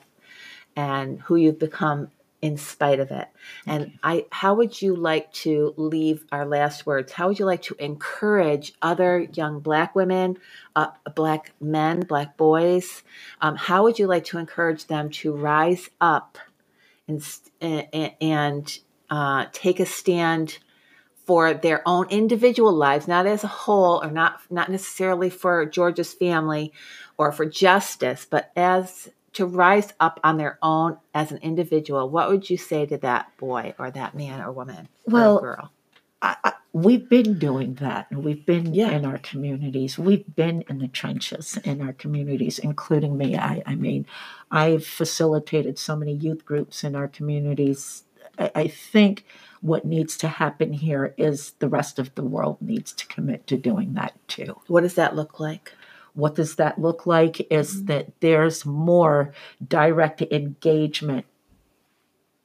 and 0.78 1.20
who 1.22 1.34
you've 1.34 1.58
become 1.58 2.08
in 2.40 2.56
spite 2.56 3.00
of 3.00 3.10
it. 3.10 3.26
And 3.66 3.98
I, 4.00 4.26
how 4.30 4.54
would 4.54 4.80
you 4.80 4.94
like 4.94 5.32
to 5.32 5.74
leave 5.76 6.24
our 6.30 6.46
last 6.46 6.86
words? 6.86 7.10
How 7.10 7.26
would 7.26 7.40
you 7.40 7.44
like 7.46 7.62
to 7.62 7.74
encourage 7.80 8.74
other 8.80 9.26
young 9.32 9.58
Black 9.58 9.96
women, 9.96 10.38
uh, 10.76 10.90
Black 11.16 11.52
men, 11.60 12.02
Black 12.02 12.36
boys? 12.36 13.02
Um, 13.40 13.56
how 13.56 13.82
would 13.82 13.98
you 13.98 14.06
like 14.06 14.24
to 14.26 14.38
encourage 14.38 14.86
them 14.86 15.10
to 15.10 15.32
rise 15.32 15.90
up 16.00 16.38
and 17.08 17.20
and, 17.60 18.12
and 18.20 18.78
uh, 19.10 19.46
take 19.52 19.80
a 19.80 19.86
stand 19.86 20.58
for 21.26 21.54
their 21.54 21.82
own 21.86 22.06
individual 22.08 22.72
lives, 22.72 23.08
not 23.08 23.26
as 23.26 23.42
a 23.42 23.48
whole, 23.48 24.00
or 24.00 24.12
not 24.12 24.40
not 24.48 24.70
necessarily 24.70 25.28
for 25.28 25.66
George's 25.66 26.14
family 26.14 26.72
or 27.16 27.32
for 27.32 27.46
justice, 27.46 28.24
but 28.30 28.52
as 28.54 29.08
to 29.34 29.46
rise 29.46 29.92
up 30.00 30.20
on 30.24 30.36
their 30.38 30.58
own 30.62 30.98
as 31.14 31.32
an 31.32 31.38
individual, 31.38 32.08
what 32.10 32.28
would 32.30 32.48
you 32.50 32.56
say 32.56 32.86
to 32.86 32.98
that 32.98 33.36
boy 33.38 33.74
or 33.78 33.90
that 33.90 34.14
man 34.14 34.40
or 34.40 34.52
woman 34.52 34.88
Well, 35.06 35.38
or 35.38 35.40
girl? 35.40 35.72
I, 36.20 36.36
I, 36.44 36.52
we've 36.72 37.08
been 37.08 37.38
doing 37.38 37.74
that. 37.76 38.12
We've 38.12 38.44
been 38.44 38.74
Yeah. 38.74 38.90
in 38.90 39.04
our 39.04 39.18
communities. 39.18 39.98
We've 39.98 40.24
been 40.34 40.62
in 40.68 40.78
the 40.78 40.88
trenches 40.88 41.58
in 41.64 41.80
our 41.80 41.92
communities, 41.92 42.58
including 42.58 43.16
me. 43.16 43.36
I, 43.36 43.62
I 43.66 43.74
mean, 43.76 44.06
I've 44.50 44.84
facilitated 44.86 45.78
so 45.78 45.94
many 45.96 46.12
youth 46.12 46.44
groups 46.44 46.82
in 46.82 46.96
our 46.96 47.08
communities. 47.08 48.04
I, 48.38 48.50
I 48.54 48.68
think 48.68 49.24
what 49.60 49.84
needs 49.84 50.16
to 50.18 50.28
happen 50.28 50.72
here 50.72 51.14
is 51.16 51.52
the 51.60 51.68
rest 51.68 51.98
of 51.98 52.14
the 52.16 52.24
world 52.24 52.58
needs 52.60 52.92
to 52.94 53.06
commit 53.06 53.46
to 53.48 53.56
doing 53.56 53.94
that 53.94 54.14
too. 54.28 54.60
What 54.66 54.80
does 54.82 54.94
that 54.94 55.14
look 55.16 55.38
like? 55.40 55.72
What 56.18 56.34
does 56.34 56.56
that 56.56 56.80
look 56.80 57.06
like? 57.06 57.46
Is 57.50 57.82
Mm-hmm. 57.82 57.86
that 57.86 58.20
there's 58.20 58.66
more 58.66 59.32
direct 59.66 60.20
engagement 60.22 61.26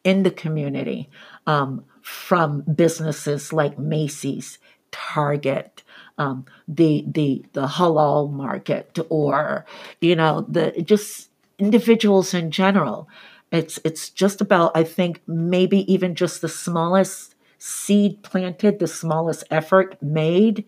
in 0.04 0.24
the 0.24 0.32
community 0.32 1.10
um, 1.48 1.86
from 2.02 2.62
businesses 2.62 3.54
like 3.54 3.80
Macy's, 3.80 4.60
Target, 4.92 5.82
um, 6.20 6.46
the 6.68 7.04
the 7.08 7.44
the 7.54 7.66
halal 7.68 8.32
market, 8.32 9.00
or 9.10 9.66
you 10.02 10.16
know 10.16 10.46
the 10.48 10.84
just 10.84 11.30
individuals 11.58 12.34
in 12.34 12.52
general. 12.52 13.08
It's 13.52 13.80
it's 13.84 14.10
just 14.10 14.40
about 14.42 14.72
I 14.76 14.84
think 14.84 15.22
maybe 15.28 15.92
even 15.92 16.14
just 16.16 16.42
the 16.42 16.50
smallest 16.50 17.36
seed 17.58 18.22
planted, 18.24 18.80
the 18.80 18.88
smallest 18.88 19.46
effort 19.50 19.98
made 20.02 20.66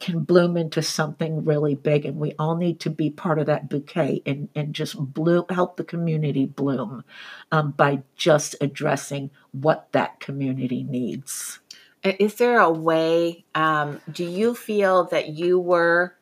can 0.00 0.20
bloom 0.20 0.56
into 0.56 0.82
something 0.82 1.44
really 1.44 1.74
big 1.74 2.04
and 2.04 2.16
we 2.18 2.32
all 2.38 2.56
need 2.56 2.78
to 2.80 2.90
be 2.90 3.10
part 3.10 3.38
of 3.38 3.46
that 3.46 3.68
bouquet 3.68 4.22
and, 4.24 4.48
and 4.54 4.74
just 4.74 4.96
bloom 5.12 5.44
help 5.50 5.76
the 5.76 5.84
community 5.84 6.46
bloom 6.46 7.04
um, 7.50 7.72
by 7.72 8.02
just 8.16 8.54
addressing 8.60 9.30
what 9.52 9.88
that 9.92 10.20
community 10.20 10.84
needs 10.84 11.58
Is 12.04 12.36
there 12.36 12.60
a 12.60 12.70
way? 12.70 13.44
Um, 13.54 14.00
do 14.10 14.24
you 14.24 14.54
feel 14.54 15.04
that 15.06 15.30
you 15.30 15.58
were, 15.58 16.14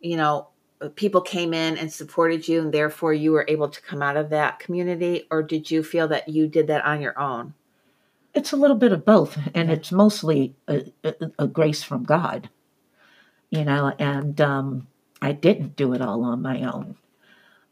you 0.00 0.16
know, 0.16 0.48
people 0.94 1.20
came 1.20 1.52
in 1.52 1.76
and 1.76 1.92
supported 1.92 2.46
you, 2.46 2.60
and 2.60 2.72
therefore 2.72 3.12
you 3.12 3.32
were 3.32 3.44
able 3.48 3.68
to 3.68 3.82
come 3.82 4.02
out 4.02 4.16
of 4.16 4.30
that 4.30 4.60
community, 4.60 5.26
or 5.30 5.42
did 5.42 5.70
you 5.70 5.82
feel 5.82 6.06
that 6.08 6.28
you 6.28 6.46
did 6.46 6.68
that 6.68 6.84
on 6.84 7.00
your 7.00 7.18
own? 7.18 7.54
it's 8.34 8.52
a 8.52 8.56
little 8.56 8.76
bit 8.76 8.92
of 8.92 9.04
both 9.04 9.38
and 9.54 9.70
it's 9.70 9.92
mostly 9.92 10.54
a, 10.68 10.92
a, 11.04 11.14
a 11.40 11.46
grace 11.46 11.82
from 11.82 12.02
god 12.02 12.50
you 13.54 13.64
know 13.64 13.92
and 13.98 14.40
um, 14.40 14.86
i 15.22 15.32
didn't 15.32 15.76
do 15.76 15.92
it 15.94 16.02
all 16.02 16.24
on 16.24 16.42
my 16.42 16.62
own. 16.62 16.96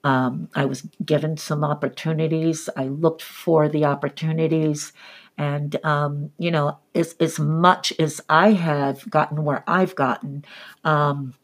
Um, 0.05 0.49
i 0.55 0.65
was 0.65 0.83
given 1.05 1.37
some 1.37 1.63
opportunities. 1.65 2.69
I 2.77 2.85
looked 2.85 3.23
for 3.23 3.69
the 3.69 3.85
opportunities. 3.85 4.93
And 5.39 5.77
um, 5.85 6.31
you 6.39 6.51
know 6.51 6.79
as, 6.95 7.15
as 7.19 7.39
much 7.39 7.93
as 7.99 8.21
i 8.29 8.53
have 8.53 9.09
gotten 9.11 9.45
where 9.45 9.65
i've 9.67 9.95
gotten 9.95 10.45
um, 10.85 11.35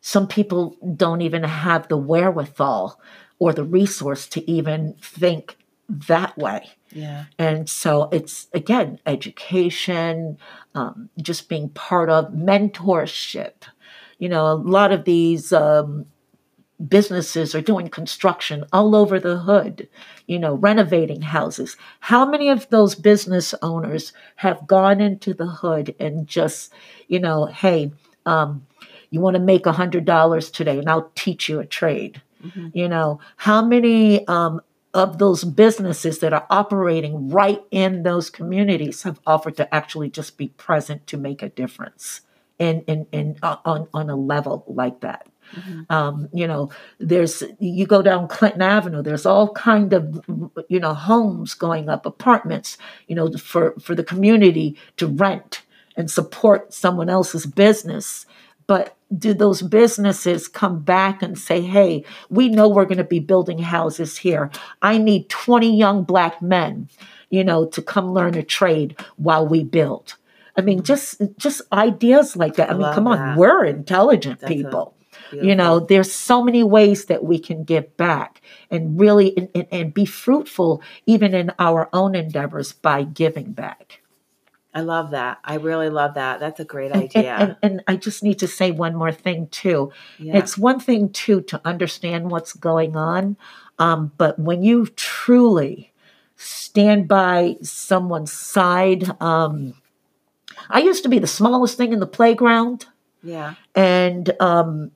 some 0.00 0.26
people 0.26 0.76
don't 0.96 1.20
even 1.22 1.44
have 1.44 1.88
the 1.88 1.96
wherewithal 1.96 3.00
or 3.38 3.52
the 3.52 3.64
resource 3.64 4.26
to 4.28 4.50
even 4.50 4.94
think 5.00 5.56
that 5.88 6.36
way. 6.36 6.70
Yeah. 6.92 7.24
And 7.38 7.68
so 7.68 8.08
it's 8.12 8.48
again 8.52 8.98
education, 9.06 10.38
um, 10.74 11.08
just 11.20 11.48
being 11.48 11.70
part 11.70 12.10
of 12.10 12.32
mentorship. 12.32 13.64
You 14.18 14.28
know, 14.28 14.52
a 14.52 14.54
lot 14.54 14.92
of 14.92 15.04
these 15.04 15.52
um, 15.52 16.06
businesses 16.88 17.54
are 17.54 17.60
doing 17.60 17.88
construction 17.88 18.64
all 18.72 18.94
over 18.94 19.18
the 19.18 19.38
hood, 19.38 19.88
you 20.26 20.38
know, 20.38 20.54
renovating 20.54 21.22
houses. 21.22 21.76
How 22.00 22.28
many 22.28 22.48
of 22.48 22.68
those 22.70 22.94
business 22.94 23.54
owners 23.62 24.12
have 24.36 24.66
gone 24.66 25.00
into 25.00 25.34
the 25.34 25.46
hood 25.46 25.94
and 25.98 26.26
just, 26.26 26.72
you 27.08 27.20
know, 27.20 27.46
hey, 27.46 27.92
um, 28.26 28.66
you 29.10 29.20
want 29.20 29.34
to 29.34 29.42
make 29.42 29.66
a 29.66 29.72
hundred 29.72 30.04
dollars 30.04 30.50
today, 30.50 30.78
and 30.78 30.88
I'll 30.88 31.10
teach 31.14 31.48
you 31.48 31.60
a 31.60 31.66
trade. 31.66 32.22
Mm-hmm. 32.44 32.68
You 32.72 32.88
know, 32.88 33.20
how 33.36 33.64
many 33.64 34.26
um, 34.26 34.60
of 34.94 35.18
those 35.18 35.44
businesses 35.44 36.18
that 36.18 36.32
are 36.32 36.46
operating 36.50 37.30
right 37.30 37.62
in 37.70 38.02
those 38.02 38.28
communities 38.28 39.02
have 39.04 39.20
offered 39.26 39.56
to 39.56 39.74
actually 39.74 40.10
just 40.10 40.36
be 40.36 40.48
present 40.48 41.06
to 41.06 41.16
make 41.16 41.42
a 41.42 41.48
difference 41.48 42.20
in 42.58 42.82
in, 42.82 43.06
in 43.12 43.36
uh, 43.42 43.56
on 43.64 43.88
on 43.94 44.10
a 44.10 44.16
level 44.16 44.64
like 44.66 45.00
that. 45.00 45.26
Mm-hmm. 45.54 45.92
Um, 45.92 46.28
you 46.32 46.46
know, 46.46 46.70
there's 46.98 47.42
you 47.58 47.86
go 47.86 48.02
down 48.02 48.28
Clinton 48.28 48.62
Avenue. 48.62 49.02
There's 49.02 49.26
all 49.26 49.52
kind 49.52 49.92
of 49.92 50.24
you 50.68 50.80
know 50.80 50.94
homes 50.94 51.54
going 51.54 51.88
up, 51.88 52.06
apartments. 52.06 52.78
You 53.06 53.16
know, 53.16 53.30
for 53.32 53.74
for 53.80 53.94
the 53.94 54.04
community 54.04 54.76
to 54.96 55.06
rent 55.06 55.62
and 55.96 56.10
support 56.10 56.72
someone 56.72 57.08
else's 57.08 57.46
business. 57.46 58.26
But 58.66 58.96
do 59.16 59.34
those 59.34 59.62
businesses 59.62 60.48
come 60.48 60.80
back 60.80 61.22
and 61.22 61.38
say, 61.38 61.60
hey, 61.60 62.04
we 62.30 62.48
know 62.48 62.68
we're 62.68 62.84
going 62.84 62.98
to 62.98 63.04
be 63.04 63.20
building 63.20 63.58
houses 63.58 64.16
here. 64.18 64.50
I 64.80 64.98
need 64.98 65.28
20 65.28 65.76
young 65.76 66.04
black 66.04 66.40
men, 66.40 66.88
you 67.30 67.44
know, 67.44 67.66
to 67.66 67.82
come 67.82 68.12
learn 68.12 68.36
a 68.36 68.42
trade 68.42 68.98
while 69.16 69.46
we 69.46 69.64
build. 69.64 70.16
I 70.56 70.60
mean, 70.60 70.82
just 70.82 71.20
just 71.38 71.62
ideas 71.72 72.36
like 72.36 72.56
that. 72.56 72.68
I, 72.68 72.74
I 72.74 72.76
mean, 72.76 72.92
come 72.92 73.06
on, 73.06 73.36
we're 73.36 73.64
intelligent 73.64 74.40
That's 74.40 74.52
people. 74.52 74.94
You 75.32 75.54
know, 75.54 75.80
there's 75.80 76.12
so 76.12 76.42
many 76.44 76.62
ways 76.62 77.06
that 77.06 77.24
we 77.24 77.38
can 77.38 77.64
give 77.64 77.96
back 77.96 78.42
and 78.70 79.00
really 79.00 79.34
and, 79.36 79.48
and, 79.54 79.66
and 79.70 79.94
be 79.94 80.04
fruitful 80.04 80.82
even 81.06 81.34
in 81.34 81.52
our 81.58 81.88
own 81.94 82.14
endeavors 82.14 82.72
by 82.72 83.04
giving 83.04 83.52
back. 83.52 84.01
I 84.74 84.80
love 84.80 85.10
that. 85.10 85.38
I 85.44 85.56
really 85.56 85.90
love 85.90 86.14
that. 86.14 86.40
That's 86.40 86.60
a 86.60 86.64
great 86.64 86.92
idea. 86.92 87.34
And, 87.34 87.42
and, 87.42 87.56
and, 87.62 87.84
I 87.86 87.96
just 87.96 88.22
need 88.22 88.38
to 88.38 88.48
say 88.48 88.70
one 88.70 88.94
more 88.94 89.12
thing 89.12 89.48
too. 89.48 89.92
Yeah. 90.18 90.38
It's 90.38 90.56
one 90.56 90.80
thing 90.80 91.10
too 91.10 91.42
to 91.42 91.60
understand 91.64 92.30
what's 92.30 92.54
going 92.54 92.96
on, 92.96 93.36
um, 93.78 94.12
but 94.16 94.38
when 94.38 94.62
you 94.62 94.86
truly 94.86 95.92
stand 96.36 97.06
by 97.06 97.56
someone's 97.62 98.32
side, 98.32 99.10
um, 99.20 99.74
I 100.68 100.80
used 100.80 101.02
to 101.02 101.08
be 101.08 101.18
the 101.18 101.26
smallest 101.26 101.76
thing 101.76 101.92
in 101.92 102.00
the 102.00 102.06
playground. 102.06 102.86
Yeah. 103.22 103.54
And 103.74 104.34
um, 104.40 104.92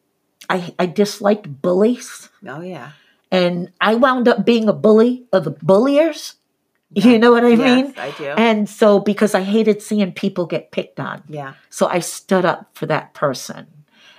I, 0.49 0.75
I 0.79 0.87
disliked 0.87 1.61
bullies. 1.63 2.29
Oh 2.47 2.61
yeah. 2.61 2.93
And 3.31 3.73
I 3.81 3.95
wound 3.95 4.29
up 4.29 4.47
being 4.47 4.69
a 4.69 4.73
bully 4.73 5.27
of 5.33 5.45
the 5.45 5.51
bulliers. 5.51 6.35
You 6.91 7.19
know 7.19 7.33
what 7.33 7.45
I 7.45 7.51
yes, 7.51 7.59
mean? 7.59 7.95
I 7.99 8.11
do. 8.13 8.25
And 8.25 8.69
so 8.69 9.01
because 9.01 9.35
I 9.35 9.43
hated 9.43 9.83
seeing 9.83 10.13
people 10.13 10.47
get 10.47 10.71
picked 10.71 11.01
on. 11.01 11.23
Yeah. 11.29 11.55
So 11.69 11.89
I 11.89 11.99
stood 11.99 12.45
up 12.45 12.71
for 12.75 12.87
that 12.87 13.13
person. 13.13 13.67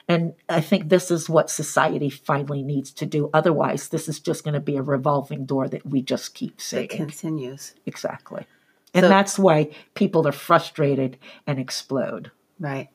And 0.09 0.33
I 0.47 0.61
think 0.61 0.87
this 0.87 1.11
is 1.11 1.29
what 1.29 1.49
society 1.49 2.09
finally 2.09 2.63
needs 2.63 2.91
to 2.93 3.05
do. 3.05 3.29
Otherwise, 3.33 3.89
this 3.89 4.07
is 4.07 4.19
just 4.19 4.43
going 4.45 4.53
to 4.53 4.61
be 4.61 4.77
a 4.77 4.81
revolving 4.81 5.45
door 5.45 5.67
that 5.67 5.85
we 5.85 6.01
just 6.01 6.33
keep 6.33 6.61
seeing. 6.61 6.85
It 6.85 6.89
continues. 6.89 7.73
Exactly. 7.85 8.45
And 8.93 9.03
so, 9.03 9.09
that's 9.09 9.37
why 9.37 9.69
people 9.95 10.25
are 10.25 10.31
frustrated 10.31 11.17
and 11.45 11.59
explode. 11.59 12.31
Right. 12.57 12.87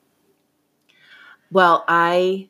Well, 1.51 1.85
I 1.87 2.49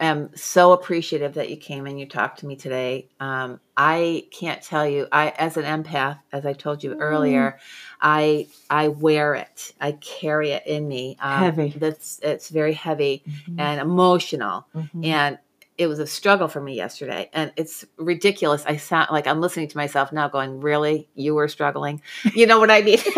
am 0.00 0.30
so 0.36 0.72
appreciative 0.72 1.34
that 1.34 1.50
you 1.50 1.56
came 1.56 1.86
and 1.86 1.98
you 1.98 2.06
talked 2.06 2.40
to 2.40 2.46
me 2.46 2.56
today. 2.56 3.08
Um, 3.20 3.60
I 3.76 4.26
can't 4.30 4.62
tell 4.62 4.86
you, 4.86 5.08
I 5.10 5.30
as 5.30 5.56
an 5.56 5.64
empath, 5.64 6.18
as 6.32 6.46
I 6.46 6.52
told 6.52 6.84
you 6.84 6.90
mm. 6.90 7.00
earlier, 7.00 7.58
I 8.00 8.48
I 8.70 8.88
wear 8.88 9.34
it. 9.34 9.72
I 9.80 9.92
carry 9.92 10.50
it 10.50 10.66
in 10.66 10.86
me. 10.86 11.16
Um, 11.20 11.38
heavy. 11.38 11.68
That's 11.76 12.20
it's 12.22 12.48
very 12.48 12.72
heavy 12.72 13.22
mm-hmm. 13.28 13.60
and 13.60 13.80
emotional, 13.80 14.66
mm-hmm. 14.74 15.04
and 15.04 15.38
it 15.76 15.86
was 15.86 16.00
a 16.00 16.06
struggle 16.06 16.48
for 16.48 16.60
me 16.60 16.74
yesterday. 16.74 17.30
And 17.32 17.52
it's 17.56 17.84
ridiculous. 17.96 18.64
I 18.66 18.76
sound 18.76 19.08
like 19.12 19.26
I'm 19.26 19.40
listening 19.40 19.68
to 19.68 19.76
myself 19.76 20.12
now, 20.12 20.28
going, 20.28 20.60
"Really, 20.60 21.08
you 21.14 21.34
were 21.34 21.48
struggling?" 21.48 22.02
You 22.34 22.46
know 22.46 22.58
what 22.60 22.70
I 22.70 22.82
mean? 22.82 22.98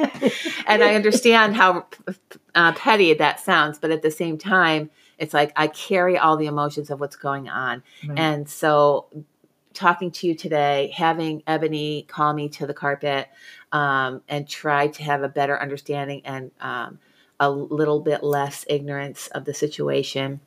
and 0.66 0.82
I 0.82 0.94
understand 0.94 1.56
how 1.56 1.86
uh, 2.54 2.72
petty 2.72 3.14
that 3.14 3.40
sounds, 3.40 3.78
but 3.78 3.90
at 3.90 4.02
the 4.02 4.10
same 4.10 4.38
time 4.38 4.90
it's 5.20 5.34
like 5.34 5.52
I 5.54 5.68
carry 5.68 6.18
all 6.18 6.36
the 6.36 6.46
emotions 6.46 6.90
of 6.90 6.98
what's 6.98 7.14
going 7.14 7.48
on. 7.48 7.82
Right. 8.06 8.18
And 8.18 8.48
so 8.48 9.06
talking 9.74 10.10
to 10.10 10.26
you 10.26 10.34
today, 10.34 10.92
having 10.96 11.42
Ebony 11.46 12.06
call 12.08 12.32
me 12.32 12.48
to 12.48 12.66
the 12.66 12.74
carpet 12.74 13.28
um, 13.70 14.22
and 14.28 14.48
try 14.48 14.88
to 14.88 15.02
have 15.04 15.22
a 15.22 15.28
better 15.28 15.60
understanding 15.60 16.22
and 16.24 16.50
um, 16.60 16.98
a 17.38 17.50
little 17.50 18.00
bit 18.00 18.24
less 18.24 18.64
ignorance 18.68 19.28
of 19.28 19.44
the 19.44 19.54
situation. 19.54 20.40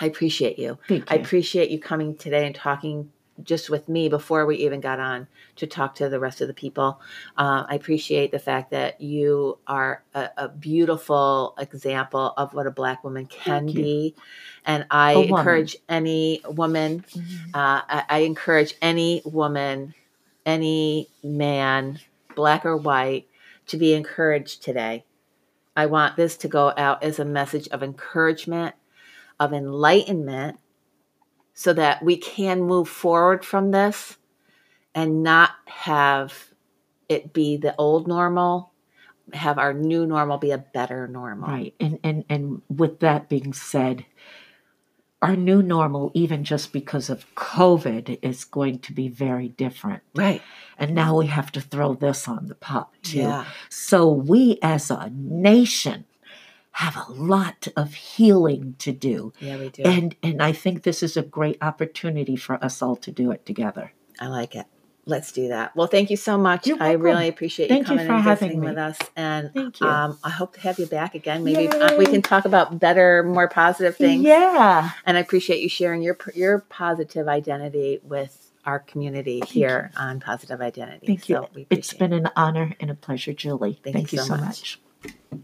I 0.00 0.06
appreciate 0.06 0.58
you. 0.58 0.78
you. 0.88 1.04
I 1.08 1.16
appreciate 1.16 1.70
you 1.70 1.80
coming 1.80 2.16
today 2.16 2.46
and 2.46 2.54
talking 2.54 3.10
just 3.42 3.68
with 3.68 3.88
me 3.88 4.08
before 4.08 4.46
we 4.46 4.56
even 4.56 4.80
got 4.80 5.00
on 5.00 5.26
to 5.56 5.66
talk 5.66 5.94
to 5.96 6.08
the 6.08 6.20
rest 6.20 6.40
of 6.40 6.48
the 6.48 6.54
people. 6.54 7.00
Uh, 7.36 7.64
I 7.68 7.74
appreciate 7.74 8.30
the 8.30 8.38
fact 8.38 8.70
that 8.70 9.00
you 9.00 9.58
are 9.66 10.02
a, 10.14 10.30
a 10.36 10.48
beautiful 10.48 11.54
example 11.58 12.32
of 12.36 12.54
what 12.54 12.66
a 12.66 12.70
Black 12.70 13.02
woman 13.02 13.26
can 13.26 13.66
be. 13.66 14.14
And 14.64 14.86
I 14.90 15.14
encourage 15.14 15.76
any 15.88 16.40
woman, 16.48 17.04
mm-hmm. 17.10 17.50
uh, 17.54 17.82
I, 17.88 18.04
I 18.08 18.18
encourage 18.20 18.74
any 18.80 19.22
woman, 19.24 19.94
any 20.46 21.08
man, 21.22 21.98
black 22.34 22.64
or 22.64 22.76
white, 22.76 23.26
to 23.66 23.76
be 23.76 23.94
encouraged 23.94 24.62
today. 24.62 25.04
I 25.76 25.86
want 25.86 26.16
this 26.16 26.36
to 26.38 26.48
go 26.48 26.72
out 26.76 27.02
as 27.02 27.18
a 27.18 27.24
message 27.24 27.68
of 27.68 27.82
encouragement, 27.82 28.74
of 29.40 29.52
enlightenment, 29.52 30.58
so 31.54 31.72
that 31.72 32.02
we 32.02 32.16
can 32.16 32.60
move 32.60 32.88
forward 32.88 33.44
from 33.44 33.70
this 33.70 34.18
and 34.94 35.22
not 35.22 35.52
have 35.66 36.52
it 37.08 37.32
be 37.32 37.56
the 37.56 37.74
old 37.76 38.06
normal 38.08 38.72
have 39.32 39.58
our 39.58 39.72
new 39.72 40.06
normal 40.06 40.36
be 40.36 40.50
a 40.50 40.58
better 40.58 41.08
normal. 41.08 41.48
Right 41.48 41.74
and 41.80 41.98
and 42.04 42.24
and 42.28 42.62
with 42.68 43.00
that 43.00 43.28
being 43.28 43.52
said 43.52 44.04
our 45.22 45.36
new 45.36 45.62
normal 45.62 46.10
even 46.12 46.44
just 46.44 46.72
because 46.72 47.08
of 47.08 47.34
covid 47.34 48.18
is 48.20 48.44
going 48.44 48.80
to 48.80 48.92
be 48.92 49.08
very 49.08 49.48
different. 49.48 50.02
Right. 50.14 50.42
And 50.78 50.94
now 50.94 51.16
we 51.16 51.28
have 51.28 51.50
to 51.52 51.60
throw 51.60 51.94
this 51.94 52.28
on 52.28 52.48
the 52.48 52.54
pot 52.54 52.90
too. 53.02 53.18
Yeah. 53.18 53.46
so 53.70 54.10
we 54.10 54.58
as 54.60 54.90
a 54.90 55.10
nation 55.14 56.04
have 56.74 56.96
a 56.96 57.12
lot 57.12 57.68
of 57.76 57.94
healing 57.94 58.74
to 58.80 58.90
do. 58.90 59.32
Yeah, 59.38 59.58
we 59.58 59.68
do. 59.68 59.82
And 59.84 60.16
and 60.24 60.42
I 60.42 60.52
think 60.52 60.82
this 60.82 61.04
is 61.04 61.16
a 61.16 61.22
great 61.22 61.56
opportunity 61.62 62.34
for 62.34 62.62
us 62.64 62.82
all 62.82 62.96
to 62.96 63.12
do 63.12 63.30
it 63.30 63.46
together. 63.46 63.92
I 64.20 64.26
like 64.26 64.56
it. 64.56 64.66
Let's 65.06 65.30
do 65.30 65.48
that. 65.48 65.76
Well, 65.76 65.86
thank 65.86 66.10
you 66.10 66.16
so 66.16 66.36
much. 66.36 66.68
I 66.80 66.92
really 66.92 67.28
appreciate 67.28 67.68
thank 67.68 67.82
you 67.82 67.96
coming 67.96 68.06
you 68.06 68.12
and 68.12 68.24
visiting 68.24 68.60
with 68.60 68.78
us. 68.78 68.98
And 69.14 69.52
thank 69.52 69.78
you. 69.78 69.86
Um, 69.86 70.18
I 70.24 70.30
hope 70.30 70.54
to 70.54 70.60
have 70.60 70.78
you 70.78 70.86
back 70.86 71.14
again. 71.14 71.44
Maybe 71.44 71.68
uh, 71.68 71.96
we 71.96 72.06
can 72.06 72.22
talk 72.22 72.44
about 72.44 72.80
better, 72.80 73.22
more 73.22 73.48
positive 73.48 73.96
things. 73.96 74.24
Yeah. 74.24 74.90
And 75.06 75.16
I 75.16 75.20
appreciate 75.20 75.60
you 75.60 75.68
sharing 75.68 76.02
your 76.02 76.16
your 76.34 76.60
positive 76.70 77.28
identity 77.28 78.00
with 78.02 78.50
our 78.64 78.80
community 78.80 79.40
thank 79.40 79.52
here 79.52 79.90
you. 79.94 80.00
on 80.00 80.20
Positive 80.20 80.60
Identity. 80.60 81.06
Thank 81.06 81.24
so 81.24 81.48
you. 81.54 81.66
It's 81.70 81.92
been 81.92 82.12
an 82.12 82.30
honor 82.34 82.74
and 82.80 82.90
a 82.90 82.94
pleasure, 82.94 83.32
Julie. 83.32 83.78
Thank, 83.84 83.94
thank 83.94 84.12
you, 84.12 84.18
so, 84.18 84.24
so 84.24 84.36
much. 84.36 84.80
much. 85.32 85.40